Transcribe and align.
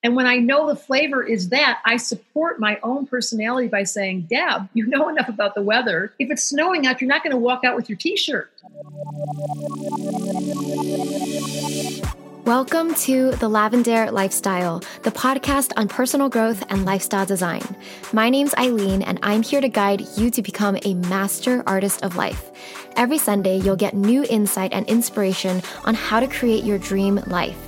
And 0.00 0.14
when 0.14 0.26
I 0.26 0.36
know 0.36 0.68
the 0.68 0.76
flavor 0.76 1.24
is 1.24 1.48
that, 1.48 1.80
I 1.84 1.96
support 1.96 2.60
my 2.60 2.78
own 2.84 3.06
personality 3.06 3.66
by 3.66 3.82
saying, 3.82 4.28
Deb, 4.30 4.68
you 4.72 4.86
know 4.86 5.08
enough 5.08 5.28
about 5.28 5.56
the 5.56 5.62
weather. 5.62 6.12
If 6.20 6.30
it's 6.30 6.44
snowing 6.44 6.86
out, 6.86 7.00
you're 7.00 7.08
not 7.08 7.24
going 7.24 7.32
to 7.32 7.36
walk 7.36 7.64
out 7.64 7.74
with 7.74 7.88
your 7.88 7.98
t 7.98 8.16
shirt. 8.16 8.52
Welcome 12.44 12.94
to 12.94 13.32
The 13.32 13.50
Lavendaire 13.50 14.12
Lifestyle, 14.12 14.84
the 15.02 15.10
podcast 15.10 15.72
on 15.76 15.88
personal 15.88 16.28
growth 16.28 16.64
and 16.70 16.84
lifestyle 16.84 17.26
design. 17.26 17.62
My 18.12 18.30
name's 18.30 18.54
Eileen, 18.54 19.02
and 19.02 19.18
I'm 19.24 19.42
here 19.42 19.60
to 19.60 19.68
guide 19.68 20.02
you 20.16 20.30
to 20.30 20.42
become 20.42 20.78
a 20.84 20.94
master 20.94 21.64
artist 21.66 22.04
of 22.04 22.14
life. 22.14 22.52
Every 22.94 23.18
Sunday, 23.18 23.56
you'll 23.56 23.74
get 23.74 23.94
new 23.94 24.24
insight 24.30 24.72
and 24.72 24.86
inspiration 24.86 25.60
on 25.84 25.96
how 25.96 26.20
to 26.20 26.28
create 26.28 26.62
your 26.62 26.78
dream 26.78 27.20
life. 27.26 27.67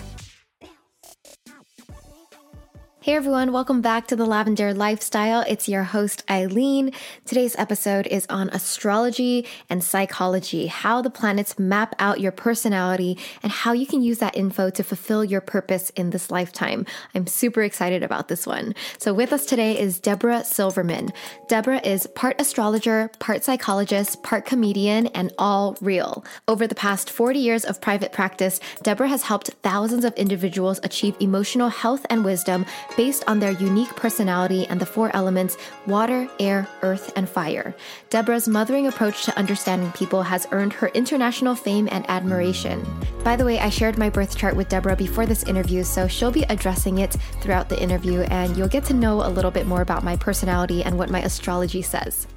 Hey 3.03 3.15
everyone, 3.15 3.51
welcome 3.51 3.81
back 3.81 4.05
to 4.09 4.15
the 4.15 4.27
Lavendaire 4.27 4.77
Lifestyle. 4.77 5.43
It's 5.47 5.67
your 5.67 5.81
host, 5.81 6.23
Eileen. 6.29 6.91
Today's 7.25 7.55
episode 7.55 8.05
is 8.05 8.27
on 8.29 8.49
astrology 8.49 9.47
and 9.71 9.83
psychology, 9.83 10.67
how 10.67 11.01
the 11.01 11.09
planets 11.09 11.57
map 11.57 11.95
out 11.97 12.19
your 12.19 12.31
personality, 12.31 13.17
and 13.41 13.51
how 13.51 13.71
you 13.73 13.87
can 13.87 14.03
use 14.03 14.19
that 14.19 14.37
info 14.37 14.69
to 14.69 14.83
fulfill 14.83 15.25
your 15.25 15.41
purpose 15.41 15.89
in 15.95 16.11
this 16.11 16.29
lifetime. 16.29 16.85
I'm 17.15 17.25
super 17.25 17.63
excited 17.63 18.03
about 18.03 18.27
this 18.27 18.45
one. 18.45 18.75
So, 18.99 19.15
with 19.15 19.33
us 19.33 19.47
today 19.47 19.79
is 19.79 19.99
Debra 19.99 20.43
Silverman. 20.43 21.11
Debra 21.47 21.81
is 21.83 22.05
part 22.05 22.39
astrologer, 22.39 23.09
part 23.17 23.43
psychologist, 23.43 24.21
part 24.21 24.45
comedian, 24.45 25.07
and 25.07 25.33
all 25.39 25.75
real. 25.81 26.23
Over 26.47 26.67
the 26.67 26.75
past 26.75 27.09
40 27.09 27.39
years 27.39 27.65
of 27.65 27.81
private 27.81 28.11
practice, 28.11 28.59
Debra 28.83 29.07
has 29.07 29.23
helped 29.23 29.47
thousands 29.63 30.05
of 30.05 30.13
individuals 30.13 30.79
achieve 30.83 31.15
emotional 31.19 31.69
health 31.69 32.05
and 32.07 32.23
wisdom 32.23 32.63
based 32.95 33.23
on 33.27 33.39
their 33.39 33.51
unique 33.51 33.95
personality 33.95 34.65
and 34.67 34.79
the 34.79 34.85
four 34.85 35.15
elements 35.15 35.57
water, 35.87 36.27
air, 36.39 36.67
earth, 36.81 37.11
and 37.15 37.27
fire. 37.27 37.75
Debra's 38.09 38.47
mothering 38.47 38.87
approach 38.87 39.23
to 39.25 39.37
understanding 39.37 39.91
people 39.91 40.23
has 40.23 40.47
earned 40.51 40.73
her 40.73 40.87
international 40.89 41.55
fame 41.55 41.87
and 41.91 42.09
admiration. 42.09 42.85
By 43.23 43.35
the 43.35 43.45
way, 43.45 43.59
I 43.59 43.69
shared 43.69 43.97
my 43.97 44.09
birth 44.09 44.37
chart 44.37 44.55
with 44.55 44.69
Deborah 44.69 44.95
before 44.95 45.25
this 45.25 45.43
interview, 45.43 45.83
so 45.83 46.07
she'll 46.07 46.31
be 46.31 46.43
addressing 46.43 46.99
it 46.99 47.13
throughout 47.41 47.69
the 47.69 47.81
interview, 47.81 48.21
and 48.21 48.55
you'll 48.57 48.67
get 48.67 48.85
to 48.85 48.93
know 48.93 49.25
a 49.25 49.29
little 49.29 49.51
bit 49.51 49.67
more 49.67 49.81
about 49.81 50.03
my 50.03 50.15
personality 50.15 50.83
and 50.83 50.97
what 50.97 51.09
my 51.09 51.21
astrology 51.21 51.81
says. 51.81 52.27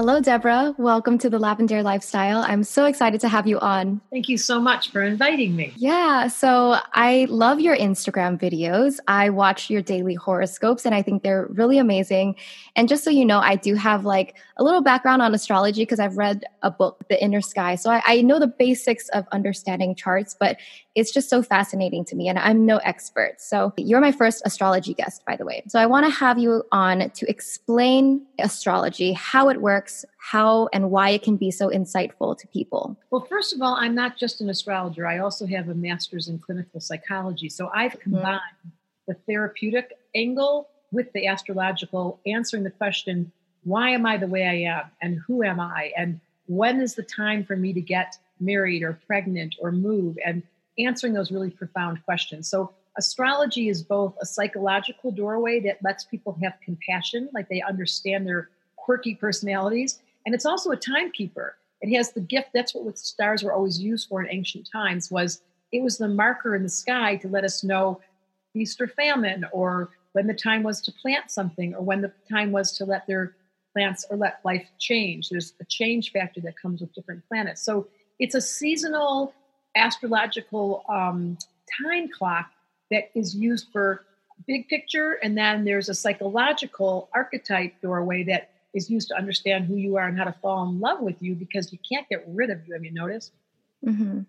Hello, 0.00 0.18
Debra. 0.18 0.74
Welcome 0.78 1.18
to 1.18 1.28
the 1.28 1.38
Lavendaire 1.38 1.84
Lifestyle. 1.84 2.42
I'm 2.48 2.64
so 2.64 2.86
excited 2.86 3.20
to 3.20 3.28
have 3.28 3.46
you 3.46 3.58
on. 3.58 4.00
Thank 4.10 4.30
you 4.30 4.38
so 4.38 4.58
much 4.58 4.90
for 4.90 5.02
inviting 5.02 5.54
me. 5.54 5.74
Yeah, 5.76 6.28
so 6.28 6.78
I 6.94 7.26
love 7.28 7.60
your 7.60 7.76
Instagram 7.76 8.40
videos. 8.40 8.96
I 9.08 9.28
watch 9.28 9.68
your 9.68 9.82
daily 9.82 10.14
horoscopes 10.14 10.86
and 10.86 10.94
I 10.94 11.02
think 11.02 11.22
they're 11.22 11.48
really 11.50 11.76
amazing. 11.76 12.36
And 12.76 12.88
just 12.88 13.04
so 13.04 13.10
you 13.10 13.26
know, 13.26 13.40
I 13.40 13.56
do 13.56 13.74
have 13.74 14.06
like 14.06 14.38
a 14.56 14.64
little 14.64 14.80
background 14.80 15.20
on 15.20 15.34
astrology 15.34 15.82
because 15.82 16.00
I've 16.00 16.16
read 16.16 16.46
a 16.62 16.70
book, 16.70 17.04
The 17.10 17.22
Inner 17.22 17.42
Sky. 17.42 17.74
So 17.74 17.90
I, 17.90 18.02
I 18.06 18.22
know 18.22 18.38
the 18.38 18.46
basics 18.46 19.10
of 19.10 19.26
understanding 19.32 19.94
charts, 19.94 20.34
but 20.34 20.56
it's 21.00 21.10
just 21.10 21.30
so 21.30 21.42
fascinating 21.42 22.04
to 22.04 22.14
me. 22.14 22.28
And 22.28 22.38
I'm 22.38 22.66
no 22.66 22.76
expert. 22.78 23.40
So 23.40 23.72
you're 23.76 24.00
my 24.00 24.12
first 24.12 24.42
astrology 24.44 24.92
guest, 24.92 25.24
by 25.26 25.34
the 25.34 25.46
way. 25.46 25.62
So 25.68 25.78
I 25.78 25.86
want 25.86 26.04
to 26.04 26.10
have 26.10 26.38
you 26.38 26.62
on 26.72 27.10
to 27.10 27.28
explain 27.28 28.26
astrology, 28.38 29.12
how 29.14 29.48
it 29.48 29.62
works, 29.62 30.04
how 30.18 30.68
and 30.74 30.90
why 30.90 31.10
it 31.10 31.22
can 31.22 31.36
be 31.36 31.50
so 31.50 31.68
insightful 31.68 32.38
to 32.38 32.46
people. 32.48 32.98
Well, 33.10 33.22
first 33.22 33.54
of 33.54 33.62
all, 33.62 33.74
I'm 33.74 33.94
not 33.94 34.18
just 34.18 34.42
an 34.42 34.50
astrologer, 34.50 35.06
I 35.06 35.18
also 35.18 35.46
have 35.46 35.70
a 35.70 35.74
master's 35.74 36.28
in 36.28 36.38
clinical 36.38 36.80
psychology. 36.80 37.48
So 37.48 37.70
I've 37.74 37.92
mm-hmm. 37.92 38.02
combined 38.02 38.40
mm-hmm. 38.66 38.68
the 39.08 39.14
therapeutic 39.26 39.94
angle 40.14 40.68
with 40.92 41.12
the 41.12 41.26
astrological, 41.26 42.20
answering 42.26 42.64
the 42.64 42.70
question, 42.70 43.32
why 43.64 43.90
am 43.90 44.04
I 44.04 44.16
the 44.16 44.26
way 44.26 44.46
I 44.46 44.70
am? 44.70 44.90
And 45.00 45.20
who 45.26 45.42
am 45.42 45.60
I? 45.60 45.92
And 45.96 46.20
when 46.46 46.80
is 46.80 46.94
the 46.94 47.02
time 47.02 47.44
for 47.44 47.56
me 47.56 47.72
to 47.72 47.80
get 47.80 48.16
married 48.40 48.82
or 48.82 48.98
pregnant 49.06 49.54
or 49.60 49.70
move? 49.70 50.18
And 50.24 50.42
answering 50.78 51.12
those 51.12 51.30
really 51.30 51.50
profound 51.50 52.04
questions. 52.04 52.48
So, 52.48 52.72
astrology 52.96 53.68
is 53.68 53.82
both 53.82 54.14
a 54.20 54.26
psychological 54.26 55.10
doorway 55.10 55.60
that 55.60 55.82
lets 55.82 56.04
people 56.04 56.36
have 56.42 56.54
compassion, 56.64 57.28
like 57.32 57.48
they 57.48 57.62
understand 57.62 58.26
their 58.26 58.50
quirky 58.76 59.14
personalities, 59.14 60.00
and 60.26 60.34
it's 60.34 60.46
also 60.46 60.70
a 60.70 60.76
timekeeper. 60.76 61.56
It 61.80 61.94
has 61.96 62.12
the 62.12 62.20
gift. 62.20 62.48
That's 62.52 62.74
what 62.74 62.98
stars 62.98 63.42
were 63.42 63.52
always 63.52 63.80
used 63.80 64.08
for 64.08 64.22
in 64.22 64.30
ancient 64.30 64.68
times. 64.70 65.10
Was 65.10 65.42
it 65.72 65.82
was 65.82 65.98
the 65.98 66.08
marker 66.08 66.56
in 66.56 66.62
the 66.62 66.68
sky 66.68 67.16
to 67.16 67.28
let 67.28 67.44
us 67.44 67.62
know 67.62 68.00
feast 68.52 68.80
or 68.80 68.88
famine, 68.88 69.46
or 69.52 69.90
when 70.12 70.26
the 70.26 70.34
time 70.34 70.62
was 70.62 70.80
to 70.82 70.92
plant 70.92 71.30
something, 71.30 71.74
or 71.74 71.82
when 71.82 72.00
the 72.00 72.12
time 72.28 72.50
was 72.50 72.72
to 72.78 72.84
let 72.84 73.06
their 73.06 73.34
plants 73.72 74.04
or 74.10 74.16
let 74.16 74.40
life 74.44 74.68
change. 74.78 75.28
There's 75.28 75.54
a 75.60 75.64
change 75.64 76.12
factor 76.12 76.40
that 76.40 76.60
comes 76.60 76.80
with 76.80 76.92
different 76.92 77.22
planets. 77.28 77.62
So 77.62 77.86
it's 78.18 78.34
a 78.34 78.40
seasonal 78.40 79.32
astrological 79.76 80.84
um, 80.88 81.38
time 81.84 82.08
clock 82.08 82.50
that 82.90 83.10
is 83.14 83.34
used 83.34 83.68
for 83.72 84.04
big 84.46 84.68
picture, 84.68 85.12
and 85.22 85.36
then 85.36 85.64
there's 85.64 85.88
a 85.88 85.94
psychological 85.94 87.08
archetype 87.14 87.80
doorway 87.80 88.24
that 88.24 88.50
is 88.74 88.88
used 88.88 89.08
to 89.08 89.16
understand 89.16 89.66
who 89.66 89.76
you 89.76 89.96
are 89.96 90.06
and 90.06 90.16
how 90.16 90.24
to 90.24 90.34
fall 90.40 90.68
in 90.68 90.80
love 90.80 91.00
with 91.00 91.16
you 91.20 91.34
because 91.34 91.72
you 91.72 91.78
can't 91.88 92.08
get 92.08 92.24
rid 92.28 92.50
of 92.50 92.66
you. 92.66 92.74
Have 92.74 92.84
you 92.84 92.92
noticed? 92.92 93.32
Mm-hmm. 93.84 94.20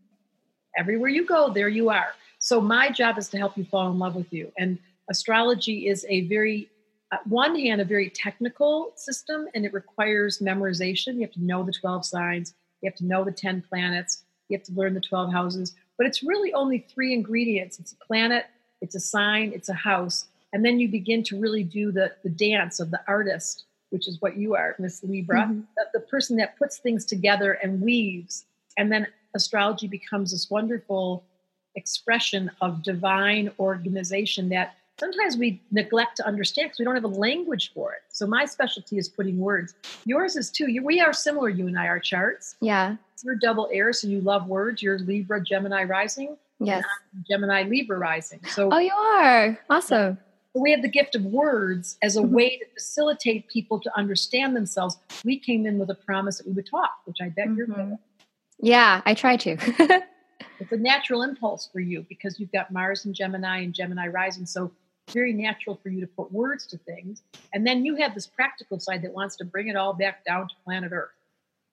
Everywhere 0.77 1.09
you 1.09 1.25
go, 1.25 1.51
there 1.51 1.67
you 1.67 1.89
are. 1.89 2.13
So 2.39 2.59
my 2.59 2.89
job 2.89 3.17
is 3.17 3.29
to 3.29 3.37
help 3.37 3.57
you 3.57 3.65
fall 3.65 3.91
in 3.91 3.99
love 3.99 4.15
with 4.15 4.31
you. 4.33 4.51
And 4.57 4.79
astrology 5.09 5.87
is 5.87 6.05
a 6.09 6.21
very, 6.21 6.69
uh, 7.11 7.17
one 7.25 7.57
hand, 7.57 7.81
a 7.81 7.85
very 7.85 8.09
technical 8.09 8.93
system, 8.95 9.47
and 9.53 9.65
it 9.65 9.73
requires 9.73 10.39
memorization. 10.39 11.15
You 11.15 11.21
have 11.21 11.33
to 11.33 11.43
know 11.43 11.63
the 11.63 11.73
12 11.73 12.05
signs, 12.05 12.55
you 12.81 12.89
have 12.89 12.97
to 12.97 13.05
know 13.05 13.23
the 13.23 13.31
10 13.31 13.63
planets, 13.69 14.23
you 14.51 14.57
have 14.57 14.65
to 14.65 14.73
learn 14.73 14.93
the 14.93 15.01
12 15.01 15.31
houses, 15.31 15.75
but 15.97 16.05
it's 16.05 16.23
really 16.23 16.53
only 16.53 16.79
three 16.93 17.13
ingredients 17.13 17.79
it's 17.79 17.93
a 17.93 18.05
planet, 18.05 18.45
it's 18.81 18.95
a 18.95 18.99
sign, 18.99 19.51
it's 19.53 19.69
a 19.69 19.73
house. 19.73 20.25
And 20.53 20.65
then 20.65 20.79
you 20.79 20.89
begin 20.89 21.23
to 21.23 21.39
really 21.39 21.63
do 21.63 21.91
the, 21.91 22.11
the 22.23 22.29
dance 22.29 22.79
of 22.79 22.91
the 22.91 22.99
artist, 23.07 23.63
which 23.89 24.07
is 24.07 24.19
what 24.19 24.37
you 24.37 24.55
are, 24.55 24.75
Miss 24.79 25.03
Libra, 25.03 25.43
mm-hmm. 25.43 25.61
the, 25.77 25.85
the 25.93 25.99
person 26.01 26.37
that 26.37 26.57
puts 26.57 26.79
things 26.79 27.05
together 27.05 27.53
and 27.53 27.81
weaves. 27.81 28.45
And 28.77 28.91
then 28.91 29.07
astrology 29.33 29.87
becomes 29.87 30.31
this 30.31 30.49
wonderful 30.49 31.23
expression 31.75 32.51
of 32.59 32.83
divine 32.83 33.51
organization 33.59 34.49
that 34.49 34.75
sometimes 35.01 35.35
we 35.35 35.59
neglect 35.71 36.15
to 36.17 36.27
understand 36.27 36.67
because 36.67 36.77
we 36.77 36.85
don't 36.85 36.93
have 36.93 37.03
a 37.03 37.07
language 37.07 37.71
for 37.73 37.91
it. 37.93 38.01
So 38.09 38.27
my 38.27 38.45
specialty 38.45 38.99
is 38.99 39.09
putting 39.09 39.39
words. 39.39 39.73
Yours 40.05 40.35
is 40.35 40.51
too. 40.51 40.69
You, 40.69 40.83
we 40.85 41.01
are 41.01 41.11
similar, 41.11 41.49
you 41.49 41.65
and 41.65 41.77
I, 41.77 41.87
our 41.87 41.99
charts. 41.99 42.55
Yeah. 42.61 42.97
You're 43.23 43.35
double 43.35 43.67
air, 43.73 43.93
so 43.93 44.07
you 44.07 44.21
love 44.21 44.47
words. 44.47 44.83
You're 44.83 44.99
Libra, 44.99 45.43
Gemini 45.43 45.85
rising. 45.85 46.37
Yes. 46.59 46.83
Gemini, 47.27 47.63
Libra 47.63 47.97
rising. 47.97 48.41
So 48.45 48.69
Oh, 48.71 48.77
you 48.77 48.93
are. 48.93 49.59
Awesome. 49.71 50.19
we 50.53 50.69
have 50.69 50.83
the 50.83 50.89
gift 50.89 51.15
of 51.15 51.25
words 51.25 51.97
as 52.03 52.15
a 52.15 52.21
mm-hmm. 52.21 52.35
way 52.35 52.57
to 52.57 52.65
facilitate 52.75 53.47
people 53.47 53.79
to 53.79 53.91
understand 53.97 54.55
themselves. 54.55 54.99
We 55.25 55.39
came 55.39 55.65
in 55.65 55.79
with 55.79 55.89
a 55.89 55.95
promise 55.95 56.37
that 56.37 56.45
we 56.45 56.53
would 56.53 56.69
talk, 56.69 56.91
which 57.05 57.17
I 57.23 57.29
bet 57.29 57.47
mm-hmm. 57.47 57.57
you're 57.57 57.67
good. 57.67 57.97
Yeah, 58.59 59.01
I 59.03 59.15
try 59.15 59.35
to. 59.37 59.57
it's 60.59 60.71
a 60.71 60.77
natural 60.77 61.23
impulse 61.23 61.67
for 61.73 61.79
you 61.79 62.05
because 62.07 62.39
you've 62.39 62.51
got 62.51 62.71
Mars 62.71 63.05
and 63.05 63.15
Gemini 63.15 63.61
and 63.61 63.73
Gemini 63.73 64.07
rising. 64.07 64.45
So 64.45 64.71
very 65.11 65.33
natural 65.33 65.79
for 65.81 65.89
you 65.89 66.01
to 66.01 66.07
put 66.07 66.31
words 66.31 66.65
to 66.67 66.77
things. 66.77 67.21
And 67.53 67.65
then 67.65 67.85
you 67.85 67.95
have 67.95 68.13
this 68.13 68.27
practical 68.27 68.79
side 68.79 69.01
that 69.03 69.13
wants 69.13 69.35
to 69.37 69.45
bring 69.45 69.67
it 69.67 69.75
all 69.75 69.93
back 69.93 70.25
down 70.25 70.47
to 70.47 70.55
planet 70.63 70.91
Earth. 70.91 71.09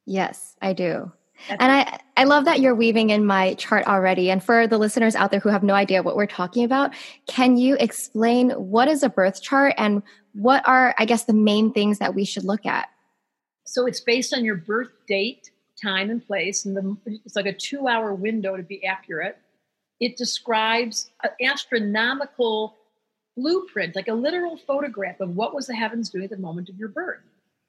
Yes, 0.06 0.56
I 0.62 0.72
do. 0.72 1.12
That's 1.48 1.62
and 1.62 1.72
I, 1.72 2.00
I 2.16 2.24
love 2.24 2.46
that 2.46 2.60
you're 2.60 2.74
weaving 2.74 3.10
in 3.10 3.24
my 3.24 3.54
chart 3.54 3.86
already. 3.86 4.30
And 4.30 4.42
for 4.42 4.66
the 4.66 4.78
listeners 4.78 5.14
out 5.14 5.30
there 5.30 5.40
who 5.40 5.50
have 5.50 5.62
no 5.62 5.74
idea 5.74 6.02
what 6.02 6.16
we're 6.16 6.26
talking 6.26 6.64
about, 6.64 6.94
can 7.26 7.56
you 7.56 7.76
explain 7.78 8.50
what 8.50 8.88
is 8.88 9.02
a 9.02 9.08
birth 9.08 9.40
chart 9.40 9.74
and 9.76 10.02
what 10.32 10.66
are, 10.66 10.94
I 10.98 11.04
guess, 11.04 11.24
the 11.24 11.34
main 11.34 11.72
things 11.72 11.98
that 11.98 12.14
we 12.14 12.24
should 12.24 12.44
look 12.44 12.66
at? 12.66 12.88
So 13.64 13.86
it's 13.86 14.00
based 14.00 14.34
on 14.34 14.44
your 14.44 14.56
birth 14.56 14.90
date, 15.06 15.50
time, 15.80 16.10
and 16.10 16.26
place. 16.26 16.64
And 16.64 16.76
the, 16.76 17.20
it's 17.24 17.36
like 17.36 17.46
a 17.46 17.52
two 17.52 17.86
hour 17.86 18.14
window 18.14 18.56
to 18.56 18.62
be 18.62 18.84
accurate. 18.84 19.38
It 20.00 20.16
describes 20.16 21.10
an 21.22 21.30
astronomical 21.44 22.76
blueprint, 23.38 23.94
like 23.94 24.08
a 24.08 24.14
literal 24.14 24.56
photograph 24.56 25.20
of 25.20 25.37
what 25.37 25.55
was 25.55 25.69
the 25.69 25.75
heavens 25.75 26.11
doing 26.11 26.25
at 26.25 26.31
the 26.31 26.37
moment 26.37 26.69
of 26.69 26.76
your 26.76 26.88
birth. 26.88 27.23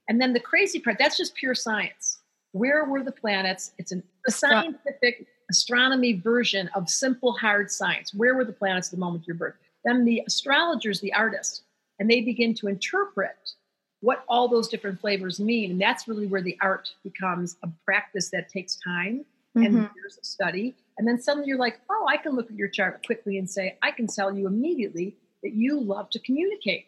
And 0.08 0.20
then 0.20 0.34
the 0.34 0.40
crazy 0.40 0.80
part, 0.80 0.98
that's 0.98 1.18
just 1.18 1.36
pure 1.36 1.54
science. 1.54 2.20
Where 2.52 2.86
were 2.86 3.04
the 3.04 3.12
planets? 3.12 3.74
It's 3.78 3.92
an, 3.92 4.02
a 4.28 4.32
scientific 4.32 5.28
astronomy 5.52 6.14
version 6.14 6.70
of 6.74 6.90
simple 6.90 7.34
hard 7.34 7.72
science. 7.72 8.14
Where 8.14 8.36
were 8.36 8.46
the 8.46 8.52
planets 8.54 8.88
at 8.88 8.92
the 8.92 8.98
moment 8.98 9.24
of 9.24 9.28
your 9.28 9.38
birth? 9.38 9.54
Then 9.86 10.04
the 10.04 10.24
astrologers, 10.26 11.00
the 11.00 11.14
artists, 11.14 11.62
and 12.00 12.10
they 12.10 12.22
begin 12.22 12.56
to 12.56 12.68
interpret 12.68 13.54
what 14.02 14.24
all 14.28 14.48
those 14.48 14.68
different 14.68 15.00
flavors 15.00 15.40
mean. 15.40 15.72
And 15.72 15.82
that's 15.82 16.08
really 16.08 16.26
where 16.26 16.42
the 16.42 16.58
art 16.62 16.90
becomes 17.04 17.58
a 17.64 17.70
practice 17.86 18.30
that 18.32 18.50
takes 18.50 18.78
time 18.78 19.26
mm-hmm. 19.56 19.66
and 19.66 19.76
years 19.96 20.18
of 20.18 20.26
study. 20.26 20.76
And 20.98 21.08
then 21.08 21.22
suddenly 21.22 21.48
you're 21.48 21.58
like, 21.58 21.80
oh, 21.90 22.08
I 22.10 22.18
can 22.18 22.36
look 22.36 22.50
at 22.50 22.58
your 22.58 22.68
chart 22.68 23.06
quickly 23.06 23.38
and 23.38 23.50
say, 23.50 23.78
I 23.82 23.92
can 23.92 24.08
tell 24.08 24.36
you 24.36 24.48
immediately 24.48 25.16
that 25.44 25.54
you 25.54 25.80
love 25.80 26.10
to 26.12 26.20
communicate. 26.20 26.88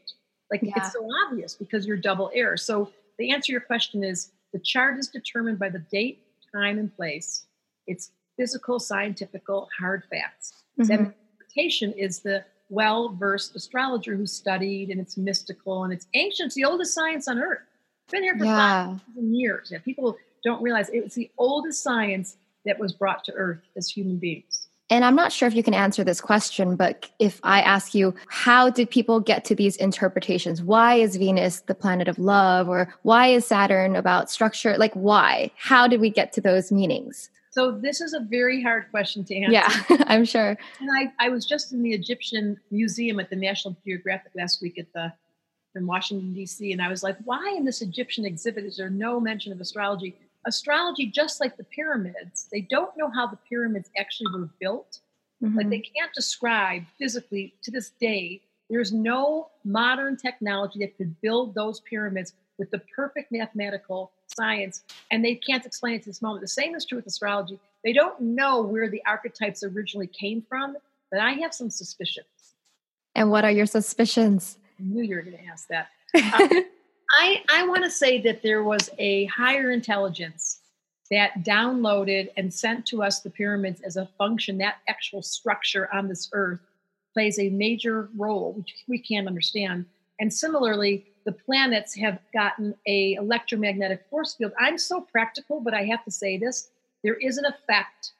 Like 0.51 0.61
yeah. 0.63 0.73
it's 0.75 0.93
so 0.93 1.07
obvious 1.25 1.55
because 1.55 1.85
you're 1.85 1.97
double 1.97 2.31
air. 2.33 2.57
So 2.57 2.91
the 3.17 3.31
answer 3.31 3.47
to 3.47 3.51
your 3.53 3.61
question 3.61 4.03
is 4.03 4.31
the 4.53 4.59
chart 4.59 4.97
is 4.97 5.07
determined 5.07 5.59
by 5.59 5.69
the 5.69 5.79
date, 5.79 6.23
time, 6.53 6.77
and 6.77 6.93
place. 6.95 7.45
It's 7.87 8.11
physical, 8.37 8.79
scientific, 8.79 9.43
hard 9.79 10.03
facts. 10.09 10.53
Mm-hmm. 10.79 10.91
Interpretation 10.91 11.93
is 11.93 12.19
the 12.19 12.43
well 12.69 13.09
versed 13.09 13.55
astrologer 13.55 14.15
who 14.15 14.25
studied 14.25 14.89
and 14.89 14.99
it's 14.99 15.17
mystical 15.17 15.83
and 15.83 15.93
it's 15.93 16.07
ancient. 16.13 16.47
It's 16.47 16.55
the 16.55 16.65
oldest 16.65 16.93
science 16.93 17.27
on 17.27 17.39
earth. 17.39 17.59
It's 18.05 18.11
been 18.11 18.23
here 18.23 18.37
for 18.37 18.45
yeah. 18.45 18.97
thousand 18.97 19.35
years. 19.35 19.69
Yeah, 19.71 19.79
people 19.79 20.17
don't 20.43 20.61
realize 20.61 20.89
it 20.89 21.03
was 21.03 21.13
the 21.13 21.29
oldest 21.37 21.83
science 21.83 22.37
that 22.65 22.79
was 22.79 22.93
brought 22.93 23.23
to 23.25 23.33
earth 23.33 23.61
as 23.75 23.89
human 23.89 24.17
beings. 24.17 24.67
And 24.91 25.05
I'm 25.05 25.15
not 25.15 25.31
sure 25.31 25.47
if 25.47 25.55
you 25.55 25.63
can 25.63 25.73
answer 25.73 26.03
this 26.03 26.19
question, 26.19 26.75
but 26.75 27.09
if 27.17 27.39
I 27.43 27.61
ask 27.61 27.95
you, 27.95 28.13
how 28.27 28.69
did 28.69 28.89
people 28.89 29.21
get 29.21 29.45
to 29.45 29.55
these 29.55 29.77
interpretations? 29.77 30.61
Why 30.61 30.95
is 30.95 31.15
Venus 31.15 31.61
the 31.61 31.73
planet 31.73 32.09
of 32.09 32.19
love? 32.19 32.67
Or 32.67 32.93
why 33.03 33.27
is 33.27 33.45
Saturn 33.45 33.95
about 33.95 34.29
structure? 34.29 34.77
Like, 34.77 34.93
why? 34.93 35.49
How 35.55 35.87
did 35.87 36.01
we 36.01 36.09
get 36.09 36.33
to 36.33 36.41
those 36.41 36.73
meanings? 36.73 37.29
So, 37.51 37.71
this 37.71 38.01
is 38.01 38.13
a 38.13 38.19
very 38.19 38.61
hard 38.61 38.91
question 38.91 39.23
to 39.25 39.35
answer. 39.35 39.53
Yeah, 39.53 40.03
I'm 40.07 40.25
sure. 40.25 40.57
And 40.79 40.89
I, 40.93 41.11
I 41.19 41.29
was 41.29 41.45
just 41.45 41.71
in 41.71 41.83
the 41.83 41.93
Egyptian 41.93 42.59
Museum 42.69 43.19
at 43.19 43.29
the 43.29 43.35
National 43.35 43.75
Geographic 43.85 44.33
last 44.35 44.61
week 44.61 44.77
at 44.77 44.91
the 44.93 45.13
in 45.73 45.87
Washington, 45.87 46.33
D.C., 46.33 46.73
and 46.73 46.81
I 46.81 46.89
was 46.89 47.01
like, 47.01 47.15
why 47.23 47.53
in 47.55 47.63
this 47.63 47.81
Egyptian 47.81 48.25
exhibit 48.25 48.65
is 48.65 48.75
there 48.75 48.89
no 48.89 49.21
mention 49.21 49.53
of 49.53 49.61
astrology? 49.61 50.17
Astrology, 50.45 51.05
just 51.05 51.39
like 51.39 51.57
the 51.57 51.63
pyramids, 51.63 52.47
they 52.51 52.61
don't 52.61 52.95
know 52.97 53.09
how 53.09 53.27
the 53.27 53.37
pyramids 53.49 53.89
actually 53.97 54.31
were 54.33 54.49
built. 54.59 54.99
Mm-hmm. 55.43 55.57
Like 55.57 55.69
they 55.69 55.79
can't 55.79 56.13
describe 56.13 56.83
physically 56.97 57.53
to 57.63 57.71
this 57.71 57.91
day. 57.99 58.41
There's 58.69 58.93
no 58.93 59.49
modern 59.63 60.17
technology 60.17 60.79
that 60.79 60.97
could 60.97 61.19
build 61.21 61.55
those 61.55 61.81
pyramids 61.81 62.33
with 62.57 62.71
the 62.71 62.79
perfect 62.95 63.31
mathematical 63.31 64.11
science, 64.27 64.83
and 65.09 65.25
they 65.25 65.35
can't 65.35 65.65
explain 65.65 65.95
it 65.95 66.03
to 66.03 66.09
this 66.09 66.21
moment. 66.21 66.41
The 66.41 66.47
same 66.47 66.75
is 66.75 66.85
true 66.85 66.97
with 66.97 67.07
astrology. 67.07 67.59
They 67.83 67.91
don't 67.91 68.19
know 68.21 68.61
where 68.61 68.89
the 68.89 69.01
archetypes 69.05 69.63
originally 69.63 70.07
came 70.07 70.43
from, 70.47 70.77
but 71.09 71.19
I 71.19 71.31
have 71.33 71.53
some 71.53 71.69
suspicions. 71.69 72.27
And 73.15 73.29
what 73.29 73.43
are 73.43 73.51
your 73.51 73.65
suspicions? 73.65 74.57
I 74.79 74.83
knew 74.83 75.03
you 75.03 75.15
were 75.15 75.21
going 75.21 75.37
to 75.37 75.45
ask 75.45 75.67
that. 75.67 75.87
Uh, 76.15 76.47
I, 77.13 77.43
I 77.49 77.67
want 77.67 77.83
to 77.83 77.89
say 77.89 78.21
that 78.21 78.41
there 78.41 78.63
was 78.63 78.89
a 78.97 79.25
higher 79.25 79.71
intelligence 79.71 80.59
that 81.09 81.43
downloaded 81.43 82.29
and 82.37 82.53
sent 82.53 82.85
to 82.87 83.03
us 83.03 83.19
the 83.19 83.29
pyramids 83.29 83.81
as 83.81 83.97
a 83.97 84.09
function. 84.17 84.57
That 84.57 84.77
actual 84.87 85.21
structure 85.21 85.89
on 85.93 86.07
this 86.07 86.29
earth 86.33 86.61
plays 87.13 87.37
a 87.37 87.49
major 87.49 88.09
role, 88.17 88.53
which 88.53 88.73
we 88.87 88.97
can't 88.97 89.27
understand. 89.27 89.85
And 90.19 90.33
similarly, 90.33 91.05
the 91.25 91.33
planets 91.33 91.93
have 91.95 92.19
gotten 92.33 92.73
a 92.87 93.13
electromagnetic 93.13 94.05
force 94.09 94.35
field. 94.35 94.53
I'm 94.57 94.77
so 94.77 95.01
practical, 95.01 95.59
but 95.59 95.73
I 95.73 95.83
have 95.83 96.05
to 96.05 96.11
say 96.11 96.37
this: 96.37 96.69
there 97.03 97.15
is 97.15 97.37
an 97.37 97.45
effect 97.45 98.13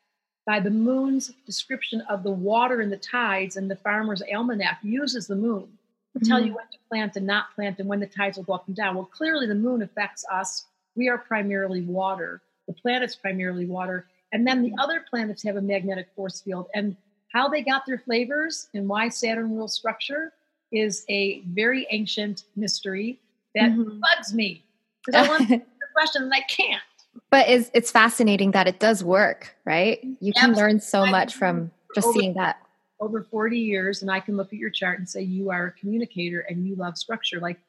by 0.46 0.60
the 0.60 0.70
moon's 0.70 1.32
description 1.46 2.02
of 2.10 2.24
the 2.24 2.32
water 2.32 2.82
and 2.82 2.92
the 2.92 2.98
tides, 2.98 3.56
and 3.56 3.72
the 3.72 3.76
farmer's 3.76 4.24
almanac 4.34 4.80
uses 4.84 5.28
the 5.28 5.36
moon 5.36 5.78
mm-hmm. 6.20 6.30
tell 6.30 6.40
you 6.40 6.48
mm-hmm. 6.48 6.56
when 6.56 6.66
to 6.66 6.78
plant 6.90 7.16
and 7.16 7.26
not 7.26 7.56
plant 7.56 7.80
and 7.80 7.88
when 7.88 8.00
the 8.00 8.08
tides 8.08 8.38
will 8.38 8.44
go 8.44 8.54
up 8.54 8.68
and 8.68 8.76
down. 8.76 8.96
Well, 8.96 9.06
clearly 9.06 9.48
the 9.48 9.56
moon 9.56 9.82
affects 9.82 10.26
us. 10.32 10.66
We 10.96 11.10
are 11.10 11.18
primarily 11.18 11.82
water. 11.82 12.42
The 12.68 12.74
planet's 12.74 13.16
primarily 13.16 13.66
water. 13.66 14.08
And 14.34 14.46
then 14.46 14.62
the 14.62 14.74
other 14.80 15.04
planets 15.10 15.44
have 15.44 15.58
a 15.58 15.62
magnetic 15.62 16.08
force 16.16 16.42
field. 16.42 16.68
And 16.74 16.96
how 17.34 17.48
they 17.48 17.62
got 17.62 17.86
their 17.86 17.98
flavors 17.98 18.68
and 18.74 18.88
why 18.88 19.10
Saturn 19.10 19.56
rules 19.56 19.74
structure 19.74 20.34
is 20.72 21.06
a 21.10 21.42
very 21.48 21.88
ancient 21.92 22.46
mystery 22.56 23.20
that 23.56 23.72
mm-hmm. 23.72 24.00
bugs 24.00 24.34
me 24.34 24.64
because 25.06 25.28
I 25.28 25.30
want 25.30 25.48
to 25.50 25.58
the 25.58 25.88
question 25.94 26.24
and 26.24 26.34
I 26.34 26.42
can't. 26.42 26.82
But 27.30 27.48
it's, 27.50 27.72
it's 27.74 27.92
fascinating 27.92 28.52
that 28.52 28.68
it 28.68 28.80
does 28.80 29.04
work, 29.04 29.56
right? 29.66 30.00
You 30.20 30.34
can 30.34 30.52
Absolutely. 30.52 30.62
learn 30.62 30.80
so 30.80 31.06
much 31.06 31.36
from 31.36 31.72
just 31.94 32.12
seeing 32.14 32.34
that 32.36 32.62
over 33.02 33.24
40 33.24 33.58
years 33.58 34.02
and 34.02 34.12
I 34.12 34.20
can 34.20 34.38
look 34.38 34.54
at 34.54 34.60
your 34.60 34.70
chart 34.70 35.00
and 35.00 35.10
say 35.10 35.22
you 35.22 35.50
are 35.50 35.68
a 35.68 35.72
communicator 35.72 36.42
and 36.42 36.66
you 36.66 36.76
love 36.76 36.98
structure. 36.98 37.40
Like, 37.40 37.60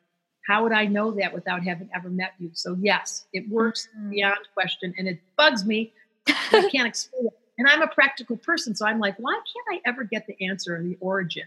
how 0.46 0.62
would 0.62 0.72
I 0.72 0.86
know 0.86 1.10
that 1.12 1.32
without 1.32 1.62
having 1.64 1.88
ever 1.94 2.10
met 2.10 2.34
you? 2.38 2.50
So, 2.52 2.76
yes, 2.80 3.26
it 3.32 3.48
works 3.48 3.88
mm-hmm. 3.96 4.10
beyond 4.10 4.38
question 4.54 4.94
and 4.98 5.08
it 5.08 5.20
bugs 5.36 5.64
me. 5.64 5.92
I 6.28 6.68
can't 6.72 6.86
explain 6.86 7.26
it. 7.26 7.38
And 7.58 7.68
I'm 7.68 7.82
a 7.82 7.88
practical 7.88 8.36
person. 8.36 8.74
So 8.74 8.86
I'm 8.86 8.98
like, 8.98 9.16
why 9.18 9.32
can't 9.32 9.82
I 9.84 9.88
ever 9.88 10.04
get 10.04 10.26
the 10.26 10.36
answer 10.46 10.76
and 10.76 10.90
the 10.90 10.98
origin 11.00 11.44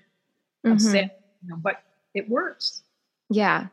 of 0.64 0.78
mm-hmm. 0.78 0.96
You 0.96 1.50
know, 1.50 1.58
but 1.58 1.84
it 2.14 2.28
works. 2.30 2.82
Yeah. 3.30 3.68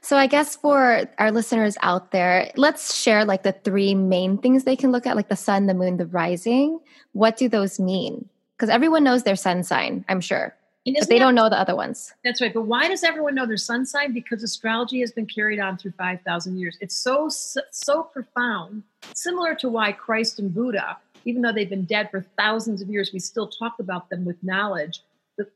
So 0.00 0.16
I 0.16 0.26
guess 0.26 0.56
for 0.56 1.08
our 1.18 1.30
listeners 1.30 1.76
out 1.82 2.10
there, 2.10 2.50
let's 2.56 2.94
share 2.94 3.24
like 3.24 3.42
the 3.42 3.52
three 3.52 3.94
main 3.94 4.38
things 4.38 4.64
they 4.64 4.76
can 4.76 4.92
look 4.92 5.06
at, 5.06 5.16
like 5.16 5.28
the 5.28 5.36
sun, 5.36 5.66
the 5.66 5.74
moon, 5.74 5.96
the 5.96 6.06
rising. 6.06 6.80
What 7.12 7.36
do 7.36 7.48
those 7.48 7.80
mean? 7.80 8.28
Because 8.56 8.70
everyone 8.70 9.04
knows 9.04 9.22
their 9.22 9.36
sun 9.36 9.62
sign, 9.62 10.04
I'm 10.08 10.20
sure. 10.20 10.54
But 10.86 11.08
they 11.08 11.18
don't 11.18 11.34
know 11.34 11.48
the 11.48 11.58
other 11.58 11.74
ones. 11.74 12.14
That's 12.22 12.40
right. 12.40 12.54
But 12.54 12.62
why 12.62 12.86
does 12.88 13.02
everyone 13.02 13.34
know 13.34 13.44
their 13.44 13.56
sun 13.56 13.84
sign? 13.84 14.12
Because 14.12 14.44
astrology 14.44 15.00
has 15.00 15.10
been 15.10 15.26
carried 15.26 15.58
on 15.58 15.76
through 15.76 15.92
5,000 15.98 16.58
years. 16.58 16.78
It's 16.80 16.96
so, 16.96 17.28
so 17.28 18.04
profound, 18.04 18.84
similar 19.12 19.56
to 19.56 19.68
why 19.68 19.90
Christ 19.90 20.38
and 20.38 20.54
Buddha, 20.54 20.96
even 21.24 21.42
though 21.42 21.52
they've 21.52 21.68
been 21.68 21.86
dead 21.86 22.10
for 22.12 22.24
thousands 22.38 22.82
of 22.82 22.88
years, 22.88 23.12
we 23.12 23.18
still 23.18 23.48
talk 23.48 23.80
about 23.80 24.10
them 24.10 24.24
with 24.24 24.36
knowledge 24.44 25.02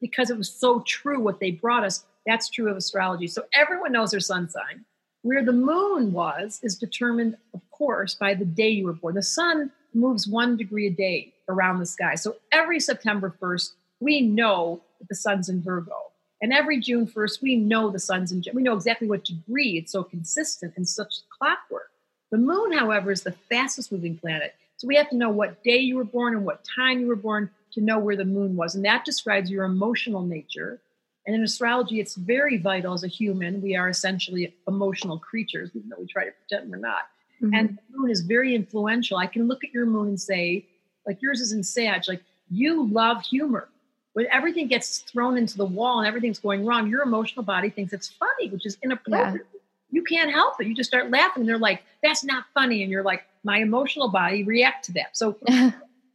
because 0.01 0.31
it 0.31 0.37
was 0.37 0.51
so 0.51 0.81
true 0.81 1.21
what 1.21 1.39
they 1.39 1.53
brought 1.53 1.85
us. 1.85 2.05
That's 2.27 2.51
true 2.51 2.69
of 2.69 2.77
astrology. 2.77 3.29
So 3.29 3.45
everyone 3.55 3.93
knows 3.93 4.11
their 4.11 4.21
sun 4.21 4.51
sign. 4.51 4.85
Where 5.23 5.45
the 5.45 5.53
moon 5.53 6.13
was 6.13 6.61
is 6.63 6.77
determined, 6.77 7.37
of 7.55 7.61
course, 7.71 8.15
by 8.15 8.35
the 8.35 8.45
day 8.45 8.71
you 8.71 8.87
were 8.87 8.95
born. 8.95 9.15
The 9.15 9.23
sun 9.23 9.71
moves 9.95 10.27
one 10.27 10.57
degree 10.57 10.87
a 10.87 10.91
day 10.91 11.35
around 11.51 11.79
the 11.79 11.87
sky. 11.87 12.15
So 12.15 12.37
every 12.53 12.81
September 12.81 13.35
1st, 13.41 13.73
we 14.01 14.21
know 14.21 14.81
that 14.99 15.09
the 15.09 15.15
sun's 15.15 15.49
in 15.49 15.63
Virgo. 15.63 15.97
And 16.43 16.53
every 16.53 16.81
June 16.81 17.07
1st, 17.07 17.43
we 17.43 17.57
know 17.57 17.91
the 17.91 17.99
sun's 17.99 18.33
in, 18.33 18.43
we 18.55 18.63
know 18.63 18.75
exactly 18.75 19.09
what 19.09 19.25
degree. 19.25 19.77
It's 19.77 19.93
so 19.93 20.03
consistent 20.03 20.73
and 20.77 20.89
such 20.89 21.15
clockwork. 21.39 21.91
The 22.31 22.39
moon, 22.39 22.73
however, 22.73 23.11
is 23.11 23.23
the 23.23 23.33
fastest 23.33 23.93
moving 23.93 24.17
planet. 24.17 24.55
So 24.77 24.87
we 24.87 24.97
have 24.97 25.11
to 25.11 25.17
know 25.17 25.29
what 25.29 25.63
day 25.63 25.77
you 25.77 25.97
were 25.97 26.05
born 26.05 26.35
and 26.35 26.47
what 26.47 26.65
time 26.65 27.01
you 27.01 27.07
were 27.07 27.17
born 27.17 27.51
to 27.73 27.81
know 27.81 27.99
where 27.99 28.17
the 28.17 28.25
moon 28.25 28.57
was. 28.57 28.75
And 28.75 28.85
that 28.85 29.05
describes 29.05 29.51
your 29.51 29.65
emotional 29.65 30.23
nature. 30.23 30.81
And 31.27 31.37
in 31.37 31.43
astrology, 31.43 32.01
it's 32.01 32.15
very 32.15 32.57
vital 32.57 32.95
as 32.95 33.05
a 33.05 33.09
human. 33.09 33.61
We 33.61 33.77
are 33.77 33.91
essentially 33.91 34.55
emotional 34.67 35.19
creatures, 35.19 35.71
even 35.75 35.91
though 35.91 36.01
we 36.01 36.07
try 36.07 36.25
to 36.25 36.31
pretend 36.31 36.71
we're 36.71 36.79
not. 36.79 37.03
Mm-hmm. 37.43 37.55
And 37.55 37.69
the 37.91 37.99
moon 37.99 38.11
is 38.11 38.23
very 38.23 38.55
influential. 38.55 39.19
I 39.19 39.27
can 39.27 39.47
look 39.47 39.63
at 39.65 39.75
your 39.75 39.87
moon 39.87 40.09
and 40.09 40.21
say, 40.21 40.67
like 41.07 41.21
yours 41.23 41.41
is 41.41 41.53
in 41.53 41.63
Sag, 41.63 42.03
like 42.09 42.23
you 42.51 42.87
love 42.89 43.23
humor. 43.23 43.69
When 44.13 44.27
everything 44.33 44.67
gets 44.67 44.99
thrown 44.99 45.39
into 45.39 45.57
the 45.57 45.65
wall 45.65 46.01
and 46.01 46.09
everything's 46.09 46.41
going 46.41 46.67
wrong, 46.67 46.89
your 46.89 47.03
emotional 47.03 47.45
body 47.45 47.71
thinks 47.71 47.93
it's 47.93 48.09
funny, 48.09 48.49
which 48.49 48.67
is 48.67 48.77
inappropriate. 48.83 49.47
Yeah. 49.53 49.61
You 49.93 50.03
can't 50.03 50.33
help 50.33 50.55
it. 50.61 50.67
You 50.67 50.75
just 50.75 50.91
start 50.91 51.11
laughing. 51.11 51.43
And 51.43 51.49
they're 51.49 51.59
like, 51.59 51.83
that's 52.03 52.25
not 52.25 52.45
funny. 52.53 52.83
And 52.83 52.91
you're 52.91 53.05
like, 53.05 53.25
my 53.45 53.59
emotional 53.59 54.09
body 54.09 54.43
react 54.43 54.85
to 54.87 54.93
that. 54.95 55.17
So 55.17 55.37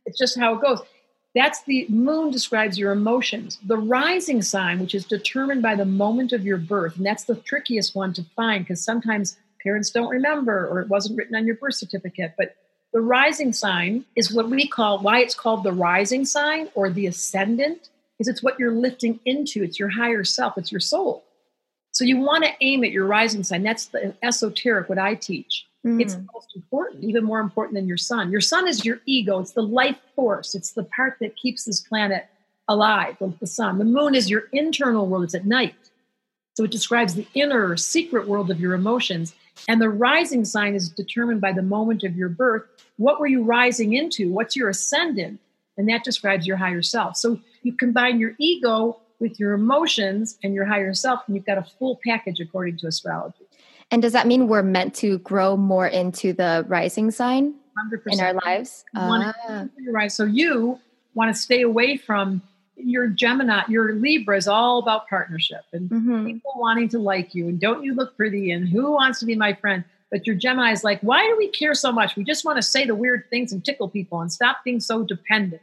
it's 0.06 0.18
just 0.18 0.38
how 0.38 0.56
it 0.56 0.62
goes. 0.62 0.82
That's 1.36 1.64
the 1.64 1.86
moon 1.90 2.32
describes 2.32 2.80
your 2.80 2.94
emotions. 2.94 3.60
The 3.66 3.78
rising 3.78 4.42
sign, 4.42 4.80
which 4.80 4.96
is 4.96 5.06
determined 5.06 5.62
by 5.62 5.76
the 5.76 5.86
moment 5.86 6.32
of 6.32 6.46
your 6.46 6.58
birth, 6.58 6.96
and 6.96 7.06
that's 7.06 7.26
the 7.26 7.36
trickiest 7.36 7.94
one 7.94 8.14
to 8.14 8.24
find 8.36 8.64
because 8.64 8.82
sometimes 8.82 9.38
parents 9.62 9.90
don't 9.90 10.10
remember 10.10 10.68
or 10.68 10.80
it 10.80 10.88
wasn't 10.88 11.18
written 11.18 11.36
on 11.36 11.46
your 11.46 11.56
birth 11.56 11.76
certificate. 11.76 12.36
But 12.38 12.56
the 12.96 13.02
rising 13.02 13.52
sign 13.52 14.06
is 14.16 14.34
what 14.34 14.50
we 14.50 14.66
call 14.66 15.00
why 15.00 15.20
it's 15.20 15.36
called 15.36 15.66
the 15.66 15.74
rising 15.74 16.24
sign 16.24 16.70
or 16.76 16.90
the 16.90 17.08
ascendant, 17.08 17.90
is 18.20 18.30
it's 18.30 18.42
what 18.42 18.58
you're 18.58 18.72
lifting 18.72 19.20
into. 19.26 19.62
It's 19.64 19.78
your 19.78 19.90
higher 19.90 20.24
self, 20.24 20.58
it's 20.58 20.72
your 20.72 20.80
soul. 20.80 21.26
So 21.92 22.06
you 22.06 22.18
want 22.18 22.46
to 22.46 22.52
aim 22.62 22.86
at 22.86 22.92
your 22.92 23.06
rising 23.06 23.44
sign. 23.44 23.64
That's 23.64 23.88
the 23.88 24.16
esoteric, 24.24 24.88
what 24.88 24.98
I 24.98 25.16
teach. 25.16 25.66
Mm. 25.86 26.02
It's 26.02 26.16
most 26.34 26.56
important, 26.56 27.04
even 27.04 27.26
more 27.26 27.42
important 27.42 27.76
than 27.76 27.86
your 27.86 27.98
sun. 27.98 28.32
Your 28.32 28.40
sun 28.40 28.66
is 28.66 28.86
your 28.86 29.02
ego, 29.06 29.42
it's 29.42 29.52
the 29.52 29.62
life 29.62 30.00
force, 30.16 30.56
it's 30.56 30.72
the 30.72 30.84
part 30.84 31.18
that 31.20 31.36
keeps 31.36 31.66
this 31.66 31.82
planet 31.82 32.28
alive, 32.70 33.18
the 33.20 33.46
sun. 33.46 33.78
The 33.78 33.84
moon 33.84 34.16
is 34.16 34.30
your 34.30 34.44
internal 34.54 35.06
world, 35.06 35.26
it's 35.26 35.36
at 35.36 35.46
night. 35.46 35.76
So 36.56 36.64
it 36.64 36.72
describes 36.72 37.16
the 37.16 37.28
inner 37.34 37.76
secret 37.76 38.26
world 38.26 38.50
of 38.50 38.62
your 38.62 38.74
emotions. 38.74 39.36
And 39.68 39.82
the 39.82 39.90
rising 39.90 40.46
sign 40.46 40.76
is 40.76 40.88
determined 40.88 41.42
by 41.42 41.52
the 41.52 41.62
moment 41.62 42.04
of 42.06 42.16
your 42.16 42.30
birth. 42.30 42.64
What 42.98 43.20
were 43.20 43.28
you 43.28 43.44
rising 43.44 43.94
into? 43.94 44.32
What's 44.32 44.56
your 44.56 44.70
ascendant? 44.70 45.40
And 45.78 45.90
that 45.90 46.04
describes 46.04 46.48
your 46.48 46.58
higher 46.58 46.82
self. 46.82 47.18
So 47.18 47.40
you 47.64 47.74
combine 47.74 48.20
your 48.20 48.34
ego 48.38 49.02
with 49.20 49.40
your 49.40 49.54
emotions 49.54 50.38
and 50.44 50.54
your 50.54 50.66
higher 50.66 50.94
self, 50.94 51.22
and 51.28 51.36
you've 51.36 51.46
got 51.46 51.58
a 51.58 51.64
full 51.64 52.00
package 52.06 52.40
according 52.40 52.78
to 52.78 52.88
astrology. 52.88 53.46
And 53.92 54.02
does 54.02 54.14
that 54.14 54.28
mean 54.28 54.48
we're 54.48 54.64
meant 54.64 54.96
to 54.96 55.20
grow 55.20 55.56
more 55.58 55.88
into 55.88 56.34
the 56.34 56.66
rising 56.68 57.12
sign 57.12 57.56
100%. 57.92 58.14
in 58.14 58.20
our 58.20 58.34
lives? 58.34 58.84
Ah. 58.96 59.66
You're 59.78 59.94
right. 59.94 60.12
So 60.12 60.24
you 60.26 60.80
want 61.14 61.34
to 61.34 61.40
stay 61.40 61.62
away 61.62 61.98
from 61.98 62.42
your 62.76 63.08
Gemini, 63.08 63.62
your 63.70 63.94
Libra 63.94 64.38
is 64.38 64.48
all 64.48 64.80
about 64.80 65.08
partnership 65.08 65.62
and 65.72 65.90
mm-hmm. 65.90 66.26
people 66.26 66.54
wanting 66.58 66.90
to 66.90 67.00
like 67.00 67.34
you 67.34 67.48
and 67.48 67.60
don't 67.60 67.84
you 67.84 67.94
look 67.94 68.18
pretty 68.18 68.52
and 68.52 68.68
who 68.68 68.92
wants 68.92 69.20
to 69.20 69.26
be 69.26 69.36
my 69.36 69.54
friend? 69.54 69.84
But 70.16 70.26
your 70.26 70.38
Gemini 70.38 70.72
is 70.72 70.82
like, 70.82 71.02
why 71.02 71.28
do 71.28 71.36
we 71.36 71.50
care 71.50 71.74
so 71.74 71.92
much? 71.92 72.16
We 72.16 72.24
just 72.24 72.46
want 72.46 72.56
to 72.56 72.62
say 72.62 72.86
the 72.86 72.96
weird 72.96 73.30
things 73.30 73.52
and 73.52 73.66
tickle 73.66 73.90
people 73.90 74.22
and 74.22 74.32
stop 74.32 74.64
being 74.64 74.80
so 74.80 75.04
dependent. 75.04 75.62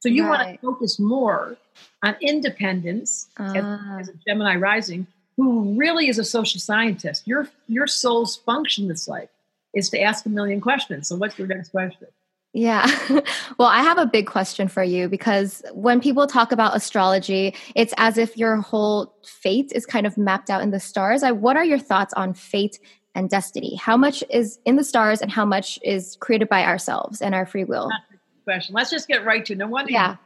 So 0.00 0.08
you 0.08 0.24
right. 0.24 0.30
want 0.30 0.60
to 0.60 0.66
focus 0.66 0.98
more 0.98 1.56
on 2.02 2.16
independence 2.20 3.28
as, 3.38 3.62
ah. 3.64 3.98
as, 4.00 4.08
a 4.08 4.14
Gemini 4.26 4.56
rising, 4.56 5.06
who 5.36 5.78
really 5.78 6.08
is 6.08 6.18
a 6.18 6.24
social 6.24 6.58
scientist. 6.58 7.28
Your 7.28 7.48
your 7.68 7.86
soul's 7.86 8.34
function 8.38 8.88
this 8.88 9.06
life 9.06 9.28
is 9.72 9.88
to 9.90 10.00
ask 10.00 10.26
a 10.26 10.30
million 10.30 10.60
questions. 10.60 11.06
So 11.06 11.14
what's 11.14 11.38
your 11.38 11.46
next 11.46 11.68
question? 11.68 12.08
Yeah. 12.54 12.84
well, 13.58 13.68
I 13.68 13.82
have 13.82 13.98
a 13.98 14.06
big 14.06 14.26
question 14.26 14.66
for 14.66 14.82
you 14.82 15.08
because 15.08 15.62
when 15.72 16.00
people 16.00 16.26
talk 16.26 16.50
about 16.50 16.74
astrology, 16.74 17.54
it's 17.76 17.94
as 17.98 18.18
if 18.18 18.36
your 18.36 18.56
whole 18.56 19.14
fate 19.24 19.70
is 19.72 19.86
kind 19.86 20.08
of 20.08 20.18
mapped 20.18 20.50
out 20.50 20.60
in 20.60 20.72
the 20.72 20.80
stars. 20.80 21.22
I, 21.22 21.30
what 21.30 21.56
are 21.56 21.64
your 21.64 21.78
thoughts 21.78 22.12
on 22.14 22.34
fate 22.34 22.80
and 23.14 23.28
destiny? 23.28 23.76
How 23.76 23.96
much 23.96 24.24
is 24.30 24.58
in 24.64 24.76
the 24.76 24.84
stars 24.84 25.20
and 25.20 25.30
how 25.30 25.44
much 25.44 25.78
is 25.82 26.16
created 26.20 26.48
by 26.48 26.64
ourselves 26.64 27.20
and 27.20 27.34
our 27.34 27.46
free 27.46 27.64
will? 27.64 27.90
question. 28.44 28.74
Let's 28.74 28.90
just 28.90 29.08
get 29.08 29.24
right 29.24 29.44
to 29.46 29.52
it. 29.52 29.58
no 29.58 29.68
wonder. 29.68 29.92
Yeah. 29.92 30.16